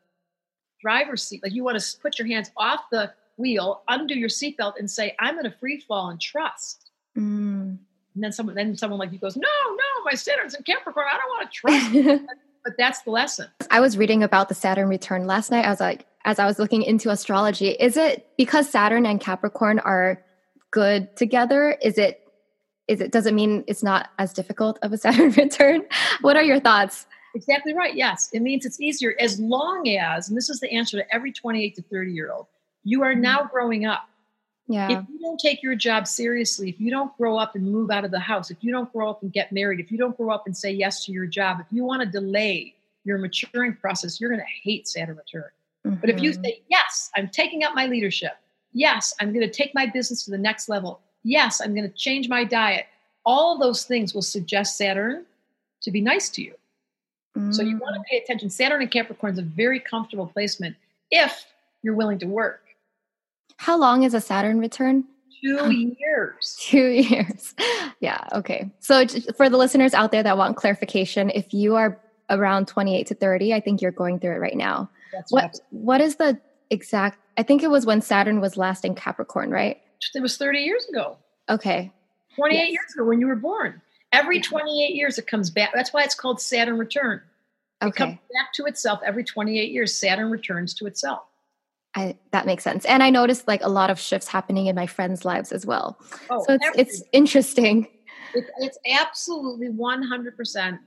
driver's 0.81 1.23
seat. 1.23 1.41
Like 1.43 1.53
you 1.53 1.63
want 1.63 1.79
to 1.79 1.97
put 1.99 2.19
your 2.19 2.27
hands 2.27 2.51
off 2.57 2.81
the 2.91 3.11
wheel, 3.37 3.83
undo 3.87 4.15
your 4.15 4.29
seatbelt, 4.29 4.73
and 4.77 4.89
say, 4.89 5.15
"I'm 5.19 5.35
going 5.35 5.45
to 5.45 5.57
free 5.57 5.79
fall 5.79 6.09
and 6.09 6.21
trust." 6.21 6.91
Mm. 7.17 7.77
And 8.15 8.23
then 8.23 8.31
someone, 8.31 8.55
then 8.55 8.75
someone 8.75 8.99
like 8.99 9.11
you 9.11 9.19
goes, 9.19 9.35
"No, 9.35 9.47
no, 9.69 10.03
my 10.05 10.13
Saturn's 10.13 10.53
in 10.53 10.63
Capricorn. 10.63 11.05
I 11.09 11.17
don't 11.17 11.29
want 11.29 11.51
to 11.51 11.57
trust." 11.57 12.25
but 12.63 12.73
that's 12.77 13.01
the 13.01 13.11
lesson. 13.11 13.47
I 13.71 13.79
was 13.79 13.97
reading 13.97 14.23
about 14.23 14.49
the 14.49 14.55
Saturn 14.55 14.87
return 14.87 15.25
last 15.25 15.51
night. 15.51 15.65
I 15.65 15.69
was 15.69 15.79
like, 15.79 16.05
as 16.25 16.39
I 16.39 16.45
was 16.45 16.59
looking 16.59 16.83
into 16.83 17.09
astrology, 17.09 17.69
is 17.69 17.95
it 17.95 18.27
because 18.37 18.69
Saturn 18.69 19.05
and 19.05 19.19
Capricorn 19.19 19.79
are 19.79 20.23
good 20.71 21.15
together? 21.15 21.77
Is 21.81 21.97
it 21.97 22.26
is 22.87 23.01
it 23.01 23.11
does 23.11 23.25
it 23.25 23.33
mean 23.33 23.63
it's 23.67 23.83
not 23.83 24.09
as 24.19 24.33
difficult 24.33 24.79
of 24.81 24.93
a 24.93 24.97
Saturn 25.03 25.31
return? 25.31 25.83
what 26.21 26.35
are 26.35 26.43
your 26.43 26.59
thoughts? 26.59 27.05
Exactly 27.35 27.73
right. 27.73 27.95
Yes, 27.95 28.29
it 28.33 28.41
means 28.41 28.65
it's 28.65 28.79
easier 28.81 29.15
as 29.19 29.39
long 29.39 29.87
as, 29.89 30.27
and 30.27 30.37
this 30.37 30.49
is 30.49 30.59
the 30.59 30.71
answer 30.71 30.97
to 30.97 31.13
every 31.13 31.31
28 31.31 31.75
to 31.75 31.81
30 31.83 32.11
year 32.11 32.31
old, 32.31 32.47
you 32.83 33.03
are 33.03 33.13
now 33.13 33.39
mm-hmm. 33.39 33.53
growing 33.53 33.85
up. 33.85 34.09
Yeah. 34.67 34.99
If 34.99 35.05
you 35.09 35.19
don't 35.19 35.39
take 35.39 35.63
your 35.63 35.75
job 35.75 36.07
seriously, 36.07 36.69
if 36.69 36.79
you 36.79 36.89
don't 36.91 37.15
grow 37.15 37.37
up 37.37 37.55
and 37.55 37.71
move 37.71 37.89
out 37.89 38.03
of 38.03 38.11
the 38.11 38.19
house, 38.19 38.51
if 38.51 38.57
you 38.61 38.71
don't 38.71 38.91
grow 38.91 39.09
up 39.09 39.21
and 39.21 39.31
get 39.31 39.51
married, 39.51 39.79
if 39.79 39.91
you 39.91 39.97
don't 39.97 40.17
grow 40.17 40.29
up 40.29 40.45
and 40.45 40.57
say 40.57 40.71
yes 40.71 41.05
to 41.05 41.11
your 41.11 41.25
job, 41.25 41.59
if 41.59 41.67
you 41.71 41.85
want 41.85 42.01
to 42.01 42.09
delay 42.09 42.75
your 43.05 43.17
maturing 43.17 43.75
process, 43.75 44.19
you're 44.19 44.29
going 44.29 44.41
to 44.41 44.69
hate 44.69 44.87
Saturn 44.87 45.15
return. 45.15 45.49
Mm-hmm. 45.85 46.01
But 46.01 46.09
if 46.09 46.21
you 46.21 46.31
mm-hmm. 46.31 46.43
say, 46.43 46.61
yes, 46.69 47.09
I'm 47.15 47.29
taking 47.29 47.63
up 47.63 47.75
my 47.75 47.85
leadership. 47.85 48.33
Yes, 48.73 49.13
I'm 49.21 49.31
going 49.31 49.45
to 49.45 49.51
take 49.51 49.73
my 49.73 49.85
business 49.85 50.25
to 50.25 50.31
the 50.31 50.37
next 50.37 50.67
level. 50.67 50.99
Yes, 51.27 51.59
I'm 51.59 51.75
going 51.75 51.89
to 51.89 51.95
change 51.95 52.29
my 52.29 52.45
diet. 52.45 52.85
All 53.25 53.57
those 53.57 53.83
things 53.83 54.13
will 54.13 54.21
suggest 54.21 54.77
Saturn 54.77 55.25
to 55.81 55.91
be 55.91 55.99
nice 55.99 56.29
to 56.29 56.41
you. 56.41 56.53
Mm-hmm. 57.37 57.51
So 57.51 57.63
you 57.63 57.77
want 57.77 57.95
to 57.95 57.99
mm. 57.99 58.05
pay 58.09 58.17
attention. 58.17 58.49
Saturn 58.49 58.81
in 58.81 58.87
Capricorn 58.87 59.33
is 59.33 59.39
a 59.39 59.43
very 59.43 59.81
comfortable 59.81 60.27
placement 60.27 60.77
if 61.11 61.45
you're 61.83 61.95
willing 61.95 62.17
to 62.19 62.27
work. 62.27 62.61
How 63.57 63.77
long 63.77 64.03
is 64.03 64.13
a 64.13 64.21
Saturn 64.21 64.57
return? 64.57 65.03
Two 65.43 65.71
years. 65.99 66.57
Two 66.59 66.87
years. 66.87 67.53
Yeah. 67.99 68.27
Okay. 68.31 68.69
So 68.79 69.07
for 69.35 69.49
the 69.49 69.57
listeners 69.57 69.95
out 69.95 70.11
there 70.11 70.21
that 70.21 70.37
want 70.37 70.55
clarification, 70.55 71.31
if 71.31 71.51
you 71.51 71.75
are 71.75 71.99
around 72.29 72.67
28 72.67 73.07
to 73.07 73.15
30, 73.15 73.55
I 73.55 73.59
think 73.59 73.81
you're 73.81 73.89
going 73.89 74.19
through 74.19 74.35
it 74.35 74.39
right 74.39 74.55
now. 74.55 74.87
That's 75.11 75.31
what 75.31 75.43
right. 75.45 75.59
What 75.71 75.99
is 75.99 76.17
the 76.17 76.39
exact? 76.69 77.17
I 77.39 77.41
think 77.41 77.63
it 77.63 77.71
was 77.71 77.87
when 77.87 78.01
Saturn 78.01 78.39
was 78.39 78.55
last 78.55 78.85
in 78.85 78.93
Capricorn, 78.93 79.49
right? 79.49 79.81
It 80.13 80.21
was 80.21 80.37
30 80.37 80.59
years 80.59 80.85
ago. 80.87 81.17
Okay. 81.49 81.91
28 82.35 82.57
yes. 82.57 82.71
years 82.71 82.93
ago 82.93 83.05
when 83.05 83.19
you 83.19 83.27
were 83.27 83.35
born. 83.35 83.81
Every 84.11 84.39
28 84.39 84.95
years 84.95 85.17
it 85.17 85.27
comes 85.27 85.49
back. 85.49 85.71
That's 85.73 85.93
why 85.93 86.03
it's 86.03 86.15
called 86.15 86.39
Saturn 86.39 86.77
return. 86.77 87.21
It 87.81 87.85
okay. 87.87 87.97
comes 87.97 88.17
back 88.33 88.53
to 88.55 88.65
itself 88.65 88.99
every 89.05 89.23
28 89.23 89.71
years. 89.71 89.93
Saturn 89.93 90.31
returns 90.31 90.73
to 90.75 90.87
itself. 90.87 91.23
I, 91.95 92.15
that 92.31 92.45
makes 92.45 92.63
sense. 92.63 92.85
And 92.85 93.01
I 93.01 93.09
noticed 93.09 93.47
like 93.47 93.63
a 93.63 93.69
lot 93.69 93.89
of 93.89 93.99
shifts 93.99 94.27
happening 94.27 94.67
in 94.67 94.75
my 94.75 94.85
friends' 94.85 95.25
lives 95.25 95.51
as 95.51 95.65
well. 95.65 95.97
Oh, 96.29 96.43
so 96.45 96.53
it's, 96.53 96.77
it's 96.77 97.03
interesting. 97.11 97.87
It, 98.33 98.45
it's 98.59 98.77
absolutely 98.87 99.69
100% 99.69 100.79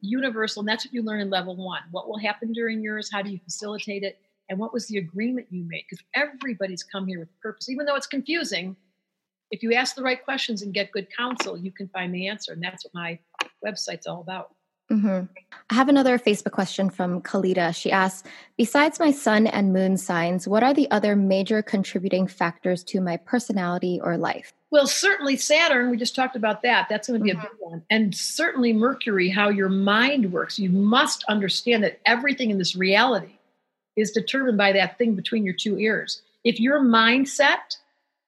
universal. 0.00 0.60
And 0.60 0.68
that's 0.68 0.84
what 0.84 0.92
you 0.92 1.02
learn 1.02 1.20
in 1.20 1.30
level 1.30 1.56
one. 1.56 1.80
What 1.90 2.08
will 2.08 2.18
happen 2.18 2.52
during 2.52 2.82
yours? 2.82 3.10
How 3.10 3.22
do 3.22 3.30
you 3.30 3.38
facilitate 3.44 4.02
it? 4.02 4.18
And 4.48 4.58
what 4.58 4.72
was 4.72 4.86
the 4.86 4.98
agreement 4.98 5.48
you 5.50 5.64
made? 5.64 5.84
Because 5.88 6.04
everybody's 6.14 6.82
come 6.82 7.06
here 7.06 7.20
with 7.20 7.40
purpose, 7.40 7.68
even 7.68 7.86
though 7.86 7.96
it's 7.96 8.06
confusing. 8.06 8.76
If 9.50 9.62
you 9.62 9.74
ask 9.74 9.94
the 9.94 10.02
right 10.02 10.22
questions 10.22 10.62
and 10.62 10.74
get 10.74 10.92
good 10.92 11.08
counsel, 11.14 11.56
you 11.56 11.72
can 11.72 11.88
find 11.88 12.14
the 12.14 12.28
answer. 12.28 12.52
And 12.52 12.62
that's 12.62 12.84
what 12.84 12.94
my 12.94 13.18
website's 13.64 14.06
all 14.06 14.20
about. 14.20 14.54
Mm-hmm. 14.90 15.26
I 15.68 15.74
have 15.74 15.90
another 15.90 16.18
Facebook 16.18 16.52
question 16.52 16.88
from 16.88 17.20
Kalita. 17.20 17.74
She 17.74 17.92
asks 17.92 18.26
Besides 18.56 18.98
my 18.98 19.10
sun 19.10 19.46
and 19.46 19.72
moon 19.72 19.98
signs, 19.98 20.48
what 20.48 20.62
are 20.62 20.72
the 20.72 20.90
other 20.90 21.14
major 21.14 21.60
contributing 21.62 22.26
factors 22.26 22.82
to 22.84 23.00
my 23.00 23.18
personality 23.18 24.00
or 24.02 24.16
life? 24.16 24.54
Well, 24.70 24.86
certainly 24.86 25.36
Saturn, 25.36 25.90
we 25.90 25.98
just 25.98 26.14
talked 26.14 26.36
about 26.36 26.62
that. 26.62 26.86
That's 26.88 27.08
going 27.08 27.20
to 27.20 27.24
be 27.24 27.32
mm-hmm. 27.32 27.40
a 27.40 27.42
big 27.42 27.52
one. 27.58 27.82
And 27.90 28.14
certainly 28.14 28.72
Mercury, 28.72 29.28
how 29.28 29.50
your 29.50 29.68
mind 29.68 30.32
works. 30.32 30.58
You 30.58 30.70
must 30.70 31.22
understand 31.24 31.84
that 31.84 32.00
everything 32.06 32.50
in 32.50 32.56
this 32.56 32.74
reality 32.74 33.37
is 33.98 34.12
determined 34.12 34.56
by 34.56 34.72
that 34.72 34.96
thing 34.96 35.14
between 35.14 35.44
your 35.44 35.54
two 35.54 35.78
ears. 35.78 36.22
If 36.44 36.60
your 36.60 36.80
mindset 36.80 37.76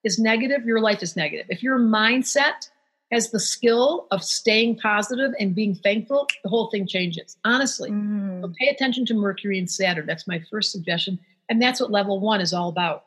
is 0.05 0.19
negative, 0.19 0.65
your 0.65 0.81
life 0.81 1.03
is 1.03 1.17
negative. 1.17 1.47
If 1.49 1.63
your 1.63 1.79
mindset 1.79 2.69
has 3.13 3.31
the 3.31 3.41
skill 3.41 4.07
of 4.11 4.23
staying 4.23 4.79
positive 4.79 5.33
and 5.39 5.55
being 5.55 5.75
thankful, 5.75 6.27
the 6.43 6.49
whole 6.49 6.71
thing 6.71 6.87
changes. 6.87 7.37
Honestly, 7.45 7.91
mm. 7.91 8.41
so 8.41 8.53
pay 8.59 8.69
attention 8.69 9.05
to 9.07 9.15
Mercury 9.15 9.59
and 9.59 9.71
Saturn. 9.71 10.07
That's 10.07 10.27
my 10.27 10.41
first 10.51 10.73
suggestion. 10.73 11.19
And 11.49 11.61
that's 11.61 11.81
what 11.81 11.91
level 11.91 12.21
one 12.21 12.41
is 12.41 12.53
all 12.53 12.69
about. 12.69 13.05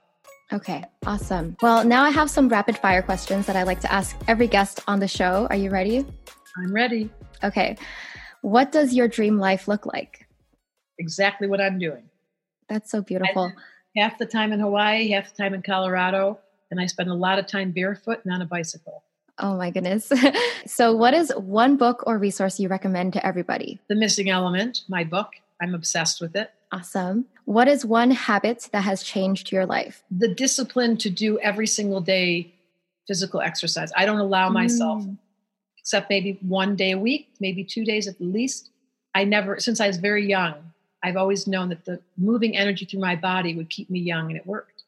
Okay, 0.52 0.84
awesome. 1.06 1.56
Well, 1.62 1.86
now 1.86 2.04
I 2.04 2.10
have 2.10 2.30
some 2.30 2.50
rapid 2.50 2.78
fire 2.78 3.02
questions 3.02 3.46
that 3.48 3.56
I 3.56 3.64
like 3.64 3.80
to 3.82 3.92
ask 3.92 4.16
every 4.28 4.48
guest 4.48 4.82
on 4.88 5.00
the 5.00 5.08
show. 5.08 5.48
Are 5.50 5.56
you 5.56 5.70
ready? 5.70 6.06
I'm 6.58 6.74
ready. 6.74 7.10
Okay. 7.44 7.78
What 8.42 8.72
does 8.72 8.94
your 8.94 9.08
dream 9.08 9.40
life 9.40 9.68
look 9.68 9.86
like? 9.86 10.28
Exactly 11.00 11.48
what 11.48 11.62
I'm 11.62 11.80
doing. 11.80 12.04
That's 12.70 12.90
so 12.90 13.02
beautiful. 13.02 13.52
Half 13.96 14.18
the 14.18 14.26
time 14.26 14.52
in 14.52 14.60
Hawaii, 14.60 15.10
half 15.10 15.36
the 15.36 15.44
time 15.44 15.54
in 15.54 15.62
Colorado, 15.62 16.40
and 16.72 16.80
I 16.80 16.88
spend 16.88 17.10
a 17.10 17.14
lot 17.14 17.38
of 17.40 17.48
time 17.48 17.72
barefoot 17.72 18.22
and 18.24 18.34
on 18.34 18.42
a 18.42 18.46
bicycle. 18.46 19.04
Oh 19.40 19.56
my 19.56 19.72
goodness. 19.72 20.12
so, 20.66 20.96
what 20.96 21.14
is 21.14 21.32
one 21.36 21.78
book 21.78 22.04
or 22.06 22.18
resource 22.18 22.60
you 22.60 22.68
recommend 22.68 23.14
to 23.14 23.26
everybody? 23.26 23.80
The 23.88 23.96
Missing 23.96 24.30
Element, 24.30 24.82
my 24.88 25.04
book. 25.04 25.30
I'm 25.62 25.74
obsessed 25.74 26.20
with 26.20 26.36
it. 26.36 26.52
Awesome. 26.72 27.26
What 27.46 27.68
is 27.68 27.86
one 27.86 28.12
habit 28.12 28.70
that 28.72 28.82
has 28.82 29.04
changed 29.04 29.52
your 29.52 29.66
life? 29.66 30.04
The 30.12 30.34
discipline 30.34 30.98
to 30.98 31.10
do 31.10 31.40
every 31.40 31.68
single 31.68 32.02
day 32.02 32.54
physical 33.08 33.42
exercise. 33.42 33.92
I 33.96 34.06
don't 34.06 34.20
allow 34.20 34.50
myself, 34.50 35.04
mm. 35.04 35.18
except 35.78 36.10
maybe 36.10 36.40
one 36.42 36.76
day 36.76 36.92
a 36.92 36.98
week, 36.98 37.30
maybe 37.40 37.64
two 37.64 37.86
days 37.86 38.08
at 38.08 38.18
the 38.18 38.26
least. 38.26 38.72
I 39.14 39.24
never, 39.24 39.60
since 39.60 39.80
I 39.80 39.88
was 39.88 39.98
very 39.98 40.28
young, 40.28 40.73
I've 41.04 41.18
always 41.18 41.48
known 41.48 41.70
that 41.70 41.86
the 41.86 42.00
moving 42.18 42.56
energy 42.58 42.86
through 42.86 43.02
my 43.02 43.16
body 43.16 43.56
would 43.56 43.70
keep 43.70 43.90
me 43.90 44.00
young, 44.00 44.28
and 44.28 44.38
it 44.38 44.48
worked. 44.48 44.84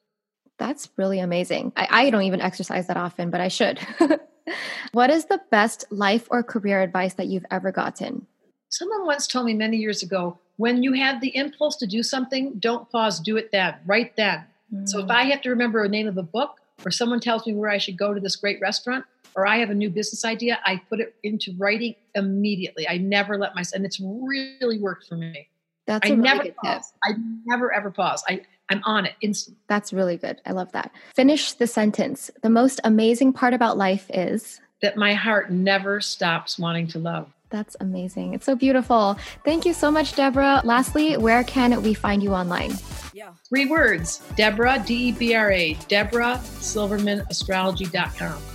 That's 0.58 0.90
really 0.96 1.20
amazing. 1.20 1.74
I, 1.76 1.88
I 1.90 2.10
don't 2.10 2.24
even 2.24 2.42
exercise 2.42 2.88
that 2.88 2.98
often, 2.98 3.30
but 3.30 3.42
I 3.42 3.50
should. 3.50 3.80
what 4.94 5.10
is 5.10 5.26
the 5.26 5.42
best 5.52 5.86
life 5.92 6.28
or 6.32 6.42
career 6.42 6.82
advice 6.82 7.16
that 7.16 7.28
you've 7.28 7.46
ever 7.52 7.72
gotten? 7.72 8.26
Someone 8.70 9.06
once 9.06 9.28
told 9.28 9.46
me 9.46 9.54
many 9.54 9.78
years 9.78 10.02
ago 10.02 10.40
when 10.58 10.84
you 10.84 10.94
have 10.94 11.20
the 11.20 11.36
impulse 11.36 11.76
to 11.78 11.88
do 11.88 12.02
something, 12.02 12.54
don't 12.60 12.90
pause, 12.90 13.20
do 13.20 13.36
it 13.36 13.52
then, 13.52 13.76
right 13.86 14.16
then. 14.16 14.46
Mm. 14.74 14.88
So 14.88 15.00
if 15.00 15.10
I 15.10 15.24
have 15.26 15.42
to 15.42 15.50
remember 15.50 15.84
a 15.84 15.90
name 15.90 16.08
of 16.08 16.18
a 16.18 16.24
book, 16.24 16.62
or 16.86 16.92
someone 16.92 17.20
tells 17.20 17.46
me 17.46 17.54
where 17.54 17.70
I 17.70 17.78
should 17.78 17.98
go 17.98 18.14
to 18.14 18.20
this 18.20 18.36
great 18.36 18.60
restaurant, 18.62 19.06
or 19.36 19.46
I 19.46 19.58
have 19.58 19.70
a 19.70 19.76
new 19.76 19.90
business 19.90 20.24
idea, 20.24 20.60
I 20.66 20.78
put 20.90 21.02
it 21.02 21.16
into 21.24 21.54
writing 21.58 21.96
immediately. 22.16 22.88
I 22.88 22.98
never 22.98 23.38
let 23.38 23.54
myself, 23.54 23.78
and 23.78 23.86
it's 23.86 24.00
really 24.00 24.80
worked 24.80 25.08
for 25.08 25.18
me. 25.18 25.50
That's 25.86 26.10
I 26.10 26.14
really 26.14 26.22
never 26.22 26.52
pause. 26.64 26.92
Tip. 26.92 26.96
I 27.04 27.12
never 27.46 27.74
ever 27.74 27.92
pause. 27.92 28.24
I 28.28 28.42
I'm 28.70 28.82
on 28.86 29.06
it 29.06 29.14
instantly. 29.22 29.60
That's 29.68 29.94
really 29.94 30.18
good. 30.18 30.42
I 30.46 30.52
love 30.52 30.72
that. 30.72 30.92
Finish 31.14 31.54
the 31.54 31.68
sentence. 31.68 32.32
The 32.42 32.50
most 32.50 32.80
amazing 32.84 33.34
part 33.34 33.54
about 33.54 33.78
life 33.78 34.10
is 34.14 34.60
that 34.82 34.98
my 34.98 35.14
heart 35.14 35.52
never 35.52 36.02
stops 36.02 36.58
wanting 36.58 36.88
to 36.88 37.00
love. 37.00 37.32
That's 37.50 37.76
amazing. 37.80 38.34
It's 38.34 38.46
so 38.46 38.56
beautiful. 38.56 39.18
Thank 39.44 39.66
you 39.66 39.74
so 39.74 39.92
much, 39.92 40.14
Debra. 40.14 40.62
Lastly, 40.64 41.16
where 41.16 41.44
can 41.44 41.82
we 41.84 41.94
find 41.94 42.24
you 42.24 42.34
online? 42.34 42.74
Yeah. 43.14 43.34
Three 43.48 43.68
words 43.68 44.22
Debra, 44.36 44.84
D 44.86 45.10
E 45.10 45.12
B 45.12 45.36
R 45.36 45.52
A, 45.52 45.74
Debra 45.88 46.42
Silverman 46.60 47.24
Astrology.com. 47.30 48.55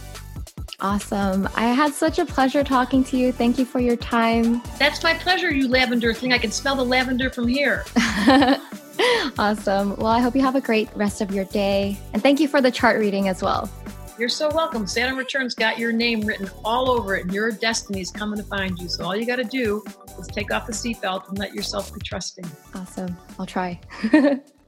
Awesome. 0.83 1.49
I 1.55 1.67
had 1.67 1.93
such 1.93 2.19
a 2.19 2.25
pleasure 2.25 2.65
talking 2.65 3.05
to 3.05 3.17
you. 3.17 3.33
Thank 3.33 3.59
you 3.59 3.65
for 3.65 3.81
your 3.81 3.97
time. 3.97 4.63
That's 4.79 5.03
my 5.03 5.15
pleasure, 5.15 5.53
you 5.53 5.69
lavender 5.69 6.15
thing. 6.15 6.33
I 6.33 6.39
can 6.39 6.51
smell 6.51 6.77
the 6.77 6.85
lavender 6.85 7.31
from 7.31 7.47
here. 7.47 7.85
awesome. 9.39 9.97
Well, 9.97 10.07
I 10.07 10.21
hope 10.21 10.35
you 10.35 10.43
have 10.43 10.57
a 10.57 10.61
great 10.61 10.89
rest 10.97 11.21
of 11.21 11.35
your 11.35 11.45
day. 11.47 11.99
And 12.13 12.23
thank 12.23 12.41
you 12.41 12.49
for 12.49 12.61
the 12.61 12.71
chart 12.71 12.99
reading 12.99 13.29
as 13.29 13.43
well. 13.43 13.71
You're 14.19 14.29
so 14.29 14.51
welcome. 14.55 14.87
Saturn 14.87 15.17
Returns 15.17 15.55
got 15.55 15.79
your 15.79 15.93
name 15.93 16.21
written 16.23 16.51
all 16.63 16.91
over 16.91 17.17
it, 17.17 17.25
and 17.25 17.33
your 17.33 17.51
destiny 17.51 18.03
is 18.03 18.11
coming 18.11 18.39
to 18.39 18.45
find 18.45 18.79
you. 18.79 18.89
So 18.89 19.05
all 19.05 19.17
you 19.17 19.25
got 19.25 19.37
to 19.37 19.45
do 19.45 19.83
is 20.19 20.27
take 20.27 20.53
off 20.53 20.67
the 20.67 20.73
seatbelt 20.73 21.29
and 21.29 21.39
let 21.39 21.55
yourself 21.55 21.93
be 21.95 22.01
trusting. 22.01 22.45
Awesome. 22.75 23.17
I'll 23.39 23.47
try. 23.47 23.81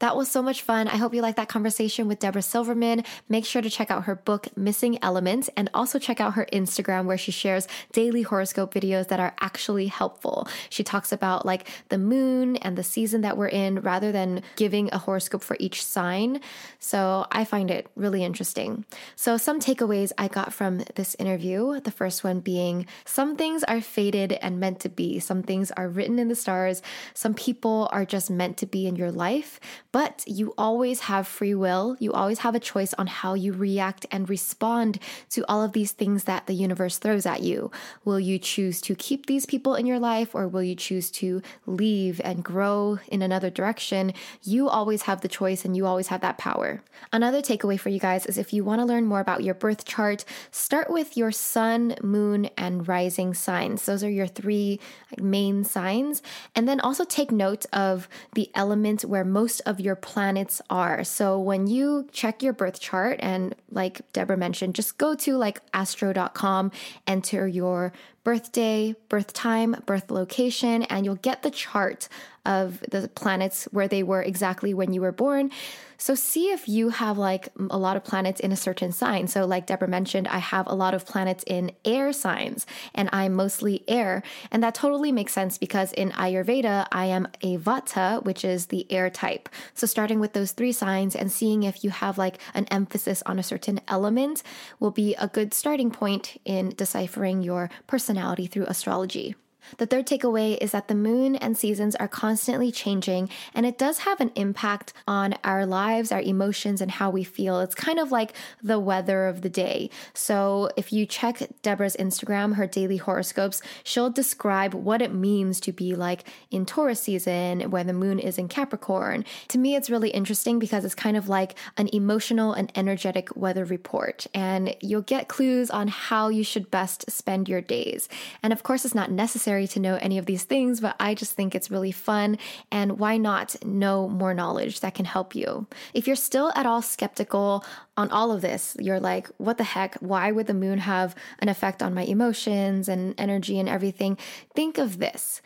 That 0.00 0.16
was 0.16 0.28
so 0.28 0.42
much 0.42 0.62
fun. 0.62 0.88
I 0.88 0.96
hope 0.96 1.14
you 1.14 1.22
liked 1.22 1.36
that 1.36 1.48
conversation 1.48 2.08
with 2.08 2.18
Debra 2.18 2.42
Silverman. 2.42 3.04
Make 3.28 3.44
sure 3.44 3.62
to 3.62 3.70
check 3.70 3.90
out 3.90 4.04
her 4.04 4.16
book, 4.16 4.48
Missing 4.56 4.98
Elements, 5.02 5.48
and 5.56 5.70
also 5.72 5.98
check 5.98 6.20
out 6.20 6.34
her 6.34 6.46
Instagram 6.52 7.04
where 7.06 7.16
she 7.16 7.30
shares 7.30 7.68
daily 7.92 8.22
horoscope 8.22 8.74
videos 8.74 9.08
that 9.08 9.20
are 9.20 9.34
actually 9.40 9.86
helpful. 9.86 10.48
She 10.68 10.82
talks 10.82 11.12
about 11.12 11.46
like 11.46 11.68
the 11.90 11.98
moon 11.98 12.56
and 12.56 12.76
the 12.76 12.82
season 12.82 13.20
that 13.20 13.36
we're 13.36 13.48
in 13.48 13.80
rather 13.80 14.10
than 14.10 14.42
giving 14.56 14.88
a 14.92 14.98
horoscope 14.98 15.42
for 15.42 15.56
each 15.60 15.84
sign. 15.84 16.40
So 16.80 17.26
I 17.30 17.44
find 17.44 17.70
it 17.70 17.86
really 17.94 18.24
interesting. 18.24 18.84
So, 19.14 19.36
some 19.36 19.60
takeaways 19.60 20.12
I 20.18 20.28
got 20.28 20.52
from 20.52 20.82
this 20.96 21.14
interview 21.18 21.80
the 21.80 21.90
first 21.90 22.24
one 22.24 22.40
being 22.40 22.86
some 23.04 23.36
things 23.36 23.62
are 23.64 23.80
fated 23.80 24.32
and 24.32 24.58
meant 24.58 24.80
to 24.80 24.88
be, 24.88 25.18
some 25.20 25.42
things 25.42 25.70
are 25.72 25.88
written 25.88 26.18
in 26.18 26.28
the 26.28 26.34
stars, 26.34 26.82
some 27.12 27.34
people 27.34 27.88
are 27.92 28.04
just 28.04 28.30
meant 28.30 28.56
to 28.58 28.66
be 28.66 28.86
in 28.86 28.96
your 28.96 29.12
life 29.12 29.60
but 29.94 30.24
you 30.26 30.52
always 30.58 31.02
have 31.02 31.24
free 31.24 31.54
will. 31.54 31.96
You 32.00 32.12
always 32.12 32.40
have 32.40 32.56
a 32.56 32.58
choice 32.58 32.92
on 32.94 33.06
how 33.06 33.34
you 33.34 33.52
react 33.52 34.06
and 34.10 34.28
respond 34.28 34.98
to 35.30 35.44
all 35.48 35.62
of 35.62 35.72
these 35.72 35.92
things 35.92 36.24
that 36.24 36.48
the 36.48 36.52
universe 36.52 36.98
throws 36.98 37.26
at 37.26 37.44
you. 37.44 37.70
Will 38.04 38.18
you 38.18 38.40
choose 38.40 38.80
to 38.80 38.96
keep 38.96 39.26
these 39.26 39.46
people 39.46 39.76
in 39.76 39.86
your 39.86 40.00
life 40.00 40.34
or 40.34 40.48
will 40.48 40.64
you 40.64 40.74
choose 40.74 41.12
to 41.12 41.42
leave 41.64 42.20
and 42.24 42.42
grow 42.42 42.98
in 43.06 43.22
another 43.22 43.50
direction? 43.50 44.12
You 44.42 44.68
always 44.68 45.02
have 45.02 45.20
the 45.20 45.28
choice 45.28 45.64
and 45.64 45.76
you 45.76 45.86
always 45.86 46.08
have 46.08 46.22
that 46.22 46.38
power. 46.38 46.82
Another 47.12 47.40
takeaway 47.40 47.78
for 47.78 47.90
you 47.90 48.00
guys 48.00 48.26
is 48.26 48.36
if 48.36 48.52
you 48.52 48.64
want 48.64 48.80
to 48.80 48.84
learn 48.84 49.06
more 49.06 49.20
about 49.20 49.44
your 49.44 49.54
birth 49.54 49.84
chart, 49.84 50.24
start 50.50 50.90
with 50.90 51.16
your 51.16 51.30
sun, 51.30 51.94
moon, 52.02 52.46
and 52.58 52.88
rising 52.88 53.32
signs. 53.32 53.86
Those 53.86 54.02
are 54.02 54.10
your 54.10 54.26
three 54.26 54.80
main 55.20 55.62
signs. 55.62 56.20
And 56.56 56.68
then 56.68 56.80
also 56.80 57.04
take 57.04 57.30
note 57.30 57.64
of 57.72 58.08
the 58.32 58.50
element 58.56 59.04
where 59.04 59.24
most 59.24 59.60
of 59.60 59.83
your 59.84 59.96
planets 59.96 60.62
are. 60.70 61.04
So 61.04 61.38
when 61.38 61.66
you 61.66 62.08
check 62.10 62.42
your 62.42 62.54
birth 62.54 62.80
chart, 62.80 63.20
and 63.20 63.54
like 63.70 64.00
Debra 64.12 64.36
mentioned, 64.36 64.74
just 64.74 64.96
go 64.98 65.14
to 65.14 65.36
like 65.36 65.60
astro.com, 65.74 66.72
enter 67.06 67.46
your 67.46 67.92
birthday, 68.24 68.94
birth 69.08 69.32
time, 69.32 69.76
birth 69.86 70.10
location, 70.10 70.82
and 70.84 71.04
you'll 71.04 71.14
get 71.16 71.42
the 71.42 71.50
chart 71.50 72.08
of 72.46 72.80
the 72.90 73.08
planets 73.14 73.64
where 73.70 73.88
they 73.88 74.02
were 74.02 74.22
exactly 74.22 74.74
when 74.74 74.92
you 74.92 75.00
were 75.00 75.12
born. 75.12 75.50
So 75.96 76.14
see 76.14 76.50
if 76.50 76.68
you 76.68 76.90
have 76.90 77.16
like 77.16 77.48
a 77.70 77.78
lot 77.78 77.96
of 77.96 78.04
planets 78.04 78.40
in 78.40 78.52
a 78.52 78.56
certain 78.56 78.92
sign. 78.92 79.26
So, 79.26 79.46
like 79.46 79.66
Debra 79.66 79.88
mentioned, 79.88 80.28
I 80.28 80.38
have 80.38 80.66
a 80.66 80.74
lot 80.74 80.92
of 80.92 81.06
planets 81.06 81.44
in 81.46 81.72
air 81.84 82.12
signs 82.12 82.66
and 82.94 83.08
I'm 83.12 83.32
mostly 83.32 83.84
air. 83.88 84.22
And 84.50 84.62
that 84.62 84.74
totally 84.74 85.12
makes 85.12 85.32
sense 85.32 85.56
because 85.56 85.92
in 85.92 86.10
Ayurveda, 86.10 86.88
I 86.92 87.06
am 87.06 87.28
a 87.40 87.56
Vata, 87.56 88.22
which 88.22 88.44
is 88.44 88.66
the 88.66 88.90
air 88.90 89.08
type. 89.08 89.48
So, 89.72 89.86
starting 89.86 90.20
with 90.20 90.32
those 90.32 90.52
three 90.52 90.72
signs 90.72 91.14
and 91.14 91.30
seeing 91.32 91.62
if 91.62 91.84
you 91.84 91.90
have 91.90 92.18
like 92.18 92.38
an 92.52 92.66
emphasis 92.70 93.22
on 93.24 93.38
a 93.38 93.42
certain 93.42 93.80
element 93.88 94.42
will 94.80 94.90
be 94.90 95.14
a 95.14 95.28
good 95.28 95.54
starting 95.54 95.90
point 95.90 96.38
in 96.44 96.70
deciphering 96.70 97.42
your 97.42 97.70
personality 97.86 98.13
through 98.46 98.66
astrology. 98.66 99.34
The 99.78 99.86
third 99.86 100.06
takeaway 100.06 100.58
is 100.60 100.72
that 100.72 100.88
the 100.88 100.94
moon 100.94 101.36
and 101.36 101.56
seasons 101.56 101.94
are 101.96 102.08
constantly 102.08 102.70
changing, 102.70 103.30
and 103.54 103.66
it 103.66 103.78
does 103.78 103.98
have 103.98 104.20
an 104.20 104.32
impact 104.34 104.92
on 105.06 105.34
our 105.44 105.66
lives, 105.66 106.12
our 106.12 106.20
emotions, 106.20 106.80
and 106.80 106.90
how 106.90 107.10
we 107.10 107.24
feel. 107.24 107.60
It's 107.60 107.74
kind 107.74 107.98
of 107.98 108.12
like 108.12 108.32
the 108.62 108.78
weather 108.78 109.26
of 109.26 109.42
the 109.42 109.48
day. 109.48 109.90
So, 110.12 110.70
if 110.76 110.92
you 110.92 111.06
check 111.06 111.38
Debra's 111.62 111.96
Instagram, 111.96 112.56
her 112.56 112.66
daily 112.66 112.96
horoscopes, 112.96 113.62
she'll 113.82 114.10
describe 114.10 114.74
what 114.74 115.02
it 115.02 115.14
means 115.14 115.60
to 115.60 115.72
be 115.72 115.94
like 115.94 116.24
in 116.50 116.66
Taurus 116.66 117.00
season 117.00 117.70
where 117.70 117.84
the 117.84 117.92
moon 117.92 118.18
is 118.18 118.38
in 118.38 118.48
Capricorn. 118.48 119.24
To 119.48 119.58
me, 119.58 119.76
it's 119.76 119.90
really 119.90 120.10
interesting 120.10 120.58
because 120.58 120.84
it's 120.84 120.94
kind 120.94 121.16
of 121.16 121.28
like 121.28 121.54
an 121.76 121.88
emotional 121.92 122.52
and 122.52 122.70
energetic 122.74 123.34
weather 123.36 123.64
report, 123.64 124.26
and 124.34 124.74
you'll 124.80 125.02
get 125.02 125.28
clues 125.28 125.70
on 125.70 125.88
how 125.88 126.28
you 126.28 126.44
should 126.44 126.70
best 126.70 127.10
spend 127.10 127.48
your 127.48 127.60
days. 127.60 128.08
And 128.42 128.52
of 128.52 128.62
course, 128.62 128.84
it's 128.84 128.94
not 128.94 129.10
necessary 129.10 129.53
necessary 129.60 129.66
to 129.68 129.80
know 129.80 129.98
any 130.00 130.18
of 130.18 130.26
these 130.26 130.44
things, 130.44 130.80
but 130.80 130.96
I 130.98 131.14
just 131.14 131.32
think 131.32 131.54
it's 131.54 131.70
really 131.70 131.92
fun. 131.92 132.38
And 132.70 132.98
why 132.98 133.16
not 133.16 133.56
know 133.64 134.08
more 134.08 134.34
knowledge 134.34 134.80
that 134.80 134.94
can 134.94 135.04
help 135.04 135.34
you? 135.34 135.66
If 135.92 136.06
you're 136.06 136.16
still 136.16 136.52
at 136.54 136.66
all 136.66 136.82
skeptical 136.82 137.64
on 137.96 138.10
all 138.10 138.32
of 138.32 138.40
this, 138.40 138.76
you're 138.80 139.00
like, 139.00 139.28
what 139.38 139.58
the 139.58 139.64
heck? 139.64 139.96
Why 140.00 140.32
would 140.32 140.46
the 140.46 140.54
moon 140.54 140.78
have 140.78 141.14
an 141.38 141.48
effect 141.48 141.82
on 141.82 141.94
my 141.94 142.02
emotions 142.02 142.88
and 142.88 143.14
energy 143.18 143.58
and 143.58 143.68
everything? 143.68 144.18
Think 144.54 144.78
of 144.78 144.98
this. 144.98 145.40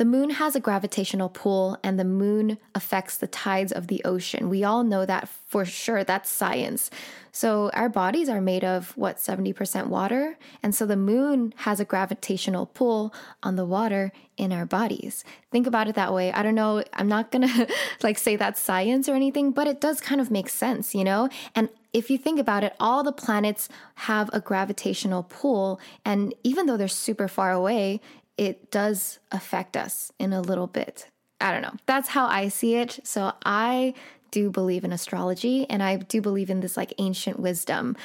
The 0.00 0.06
moon 0.06 0.30
has 0.30 0.56
a 0.56 0.60
gravitational 0.60 1.28
pull, 1.28 1.76
and 1.84 2.00
the 2.00 2.06
moon 2.06 2.56
affects 2.74 3.18
the 3.18 3.26
tides 3.26 3.70
of 3.70 3.88
the 3.88 4.02
ocean. 4.02 4.48
We 4.48 4.64
all 4.64 4.82
know 4.82 5.04
that 5.04 5.28
for 5.28 5.66
sure. 5.66 6.04
That's 6.04 6.30
science. 6.30 6.90
So, 7.32 7.70
our 7.74 7.90
bodies 7.90 8.30
are 8.30 8.40
made 8.40 8.64
of 8.64 8.96
what, 8.96 9.18
70% 9.18 9.88
water? 9.88 10.38
And 10.62 10.74
so, 10.74 10.86
the 10.86 10.96
moon 10.96 11.52
has 11.58 11.80
a 11.80 11.84
gravitational 11.84 12.64
pull 12.64 13.12
on 13.42 13.56
the 13.56 13.66
water 13.66 14.10
in 14.38 14.54
our 14.54 14.64
bodies. 14.64 15.22
Think 15.52 15.66
about 15.66 15.86
it 15.86 15.96
that 15.96 16.14
way. 16.14 16.32
I 16.32 16.42
don't 16.42 16.54
know. 16.54 16.82
I'm 16.94 17.08
not 17.08 17.30
going 17.30 17.46
to 17.48 17.68
like 18.02 18.16
say 18.16 18.36
that's 18.36 18.58
science 18.58 19.06
or 19.06 19.14
anything, 19.14 19.52
but 19.52 19.66
it 19.66 19.82
does 19.82 20.00
kind 20.00 20.18
of 20.22 20.30
make 20.30 20.48
sense, 20.48 20.94
you 20.94 21.04
know? 21.04 21.28
And 21.54 21.68
if 21.92 22.08
you 22.08 22.16
think 22.16 22.38
about 22.38 22.64
it, 22.64 22.74
all 22.78 23.02
the 23.02 23.12
planets 23.12 23.68
have 23.96 24.30
a 24.32 24.40
gravitational 24.40 25.24
pull. 25.24 25.80
And 26.04 26.34
even 26.42 26.66
though 26.66 26.76
they're 26.76 26.88
super 26.88 27.28
far 27.28 27.50
away, 27.50 28.00
it 28.36 28.70
does 28.70 29.18
affect 29.32 29.76
us 29.76 30.12
in 30.18 30.32
a 30.32 30.40
little 30.40 30.66
bit. 30.66 31.06
I 31.40 31.52
don't 31.52 31.62
know. 31.62 31.74
That's 31.86 32.08
how 32.08 32.26
I 32.26 32.48
see 32.48 32.76
it. 32.76 33.00
So 33.04 33.32
I 33.44 33.94
do 34.30 34.50
believe 34.50 34.84
in 34.84 34.92
astrology 34.92 35.68
and 35.68 35.82
I 35.82 35.96
do 35.96 36.20
believe 36.20 36.50
in 36.50 36.60
this 36.60 36.76
like 36.76 36.92
ancient 36.98 37.40
wisdom. 37.40 37.96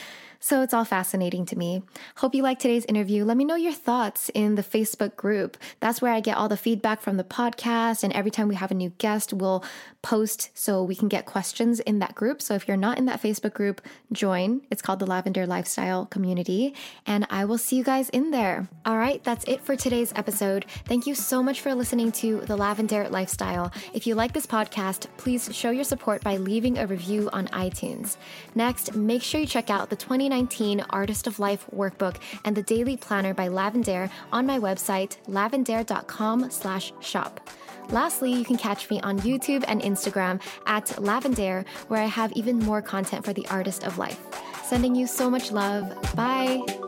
So 0.45 0.61
it's 0.61 0.75
all 0.75 0.85
fascinating 0.85 1.47
to 1.47 1.57
me. 1.57 1.81
Hope 2.17 2.35
you 2.35 2.43
liked 2.43 2.61
today's 2.61 2.85
interview. 2.85 3.25
Let 3.25 3.35
me 3.35 3.45
know 3.45 3.55
your 3.55 3.73
thoughts 3.73 4.29
in 4.35 4.53
the 4.53 4.61
Facebook 4.61 5.15
group. 5.15 5.57
That's 5.79 6.03
where 6.03 6.13
I 6.13 6.19
get 6.19 6.37
all 6.37 6.47
the 6.47 6.55
feedback 6.55 7.01
from 7.01 7.17
the 7.17 7.23
podcast. 7.23 8.03
And 8.03 8.13
every 8.13 8.29
time 8.29 8.47
we 8.47 8.53
have 8.53 8.69
a 8.69 8.75
new 8.75 8.91
guest, 8.99 9.33
we'll 9.33 9.63
post 10.03 10.51
so 10.53 10.83
we 10.83 10.95
can 10.95 11.07
get 11.07 11.25
questions 11.25 11.79
in 11.79 11.97
that 11.97 12.13
group. 12.13 12.43
So 12.43 12.53
if 12.53 12.67
you're 12.67 12.77
not 12.77 12.99
in 12.99 13.05
that 13.05 13.23
Facebook 13.23 13.55
group, 13.55 13.81
join. 14.11 14.61
It's 14.69 14.83
called 14.83 14.99
the 14.99 15.07
Lavendaire 15.07 15.47
Lifestyle 15.47 16.05
Community. 16.05 16.75
And 17.07 17.25
I 17.31 17.45
will 17.45 17.57
see 17.57 17.77
you 17.77 17.83
guys 17.83 18.09
in 18.09 18.29
there. 18.29 18.67
All 18.85 18.99
right, 18.99 19.23
that's 19.23 19.45
it 19.45 19.61
for 19.61 19.75
today's 19.75 20.13
episode. 20.15 20.65
Thank 20.85 21.07
you 21.07 21.15
so 21.15 21.41
much 21.41 21.61
for 21.61 21.73
listening 21.73 22.11
to 22.11 22.41
the 22.41 22.55
Lavendaire 22.55 23.09
Lifestyle. 23.09 23.71
If 23.95 24.05
you 24.05 24.13
like 24.13 24.33
this 24.33 24.45
podcast, 24.45 25.07
please 25.17 25.49
show 25.51 25.71
your 25.71 25.83
support 25.83 26.23
by 26.23 26.37
leaving 26.37 26.77
a 26.77 26.85
review 26.85 27.31
on 27.33 27.47
iTunes. 27.47 28.17
Next, 28.53 28.93
make 28.93 29.23
sure 29.23 29.41
you 29.41 29.47
check 29.47 29.71
out 29.71 29.89
the 29.89 29.95
29 29.95 30.34
2019 30.35 30.85
Artist 30.89 31.27
of 31.27 31.39
Life 31.39 31.65
workbook 31.73 32.17
and 32.43 32.57
the 32.57 32.63
daily 32.63 32.97
planner 32.97 33.33
by 33.33 33.47
Lavendaire 33.47 34.09
on 34.33 34.45
my 34.45 34.59
website, 34.59 35.15
lavendaire.com 35.29 36.51
slash 36.51 36.91
shop. 36.99 37.49
Lastly, 37.89 38.33
you 38.33 38.43
can 38.43 38.57
catch 38.57 38.89
me 38.89 38.99
on 39.01 39.19
YouTube 39.19 39.63
and 39.67 39.81
Instagram 39.81 40.41
at 40.65 40.87
Lavendaire, 40.97 41.65
where 41.87 42.01
I 42.01 42.07
have 42.07 42.33
even 42.33 42.59
more 42.59 42.81
content 42.81 43.23
for 43.23 43.31
the 43.31 43.47
artist 43.47 43.85
of 43.85 43.97
life. 43.97 44.19
Sending 44.63 44.95
you 44.95 45.07
so 45.07 45.29
much 45.29 45.51
love. 45.51 45.87
Bye. 46.15 46.84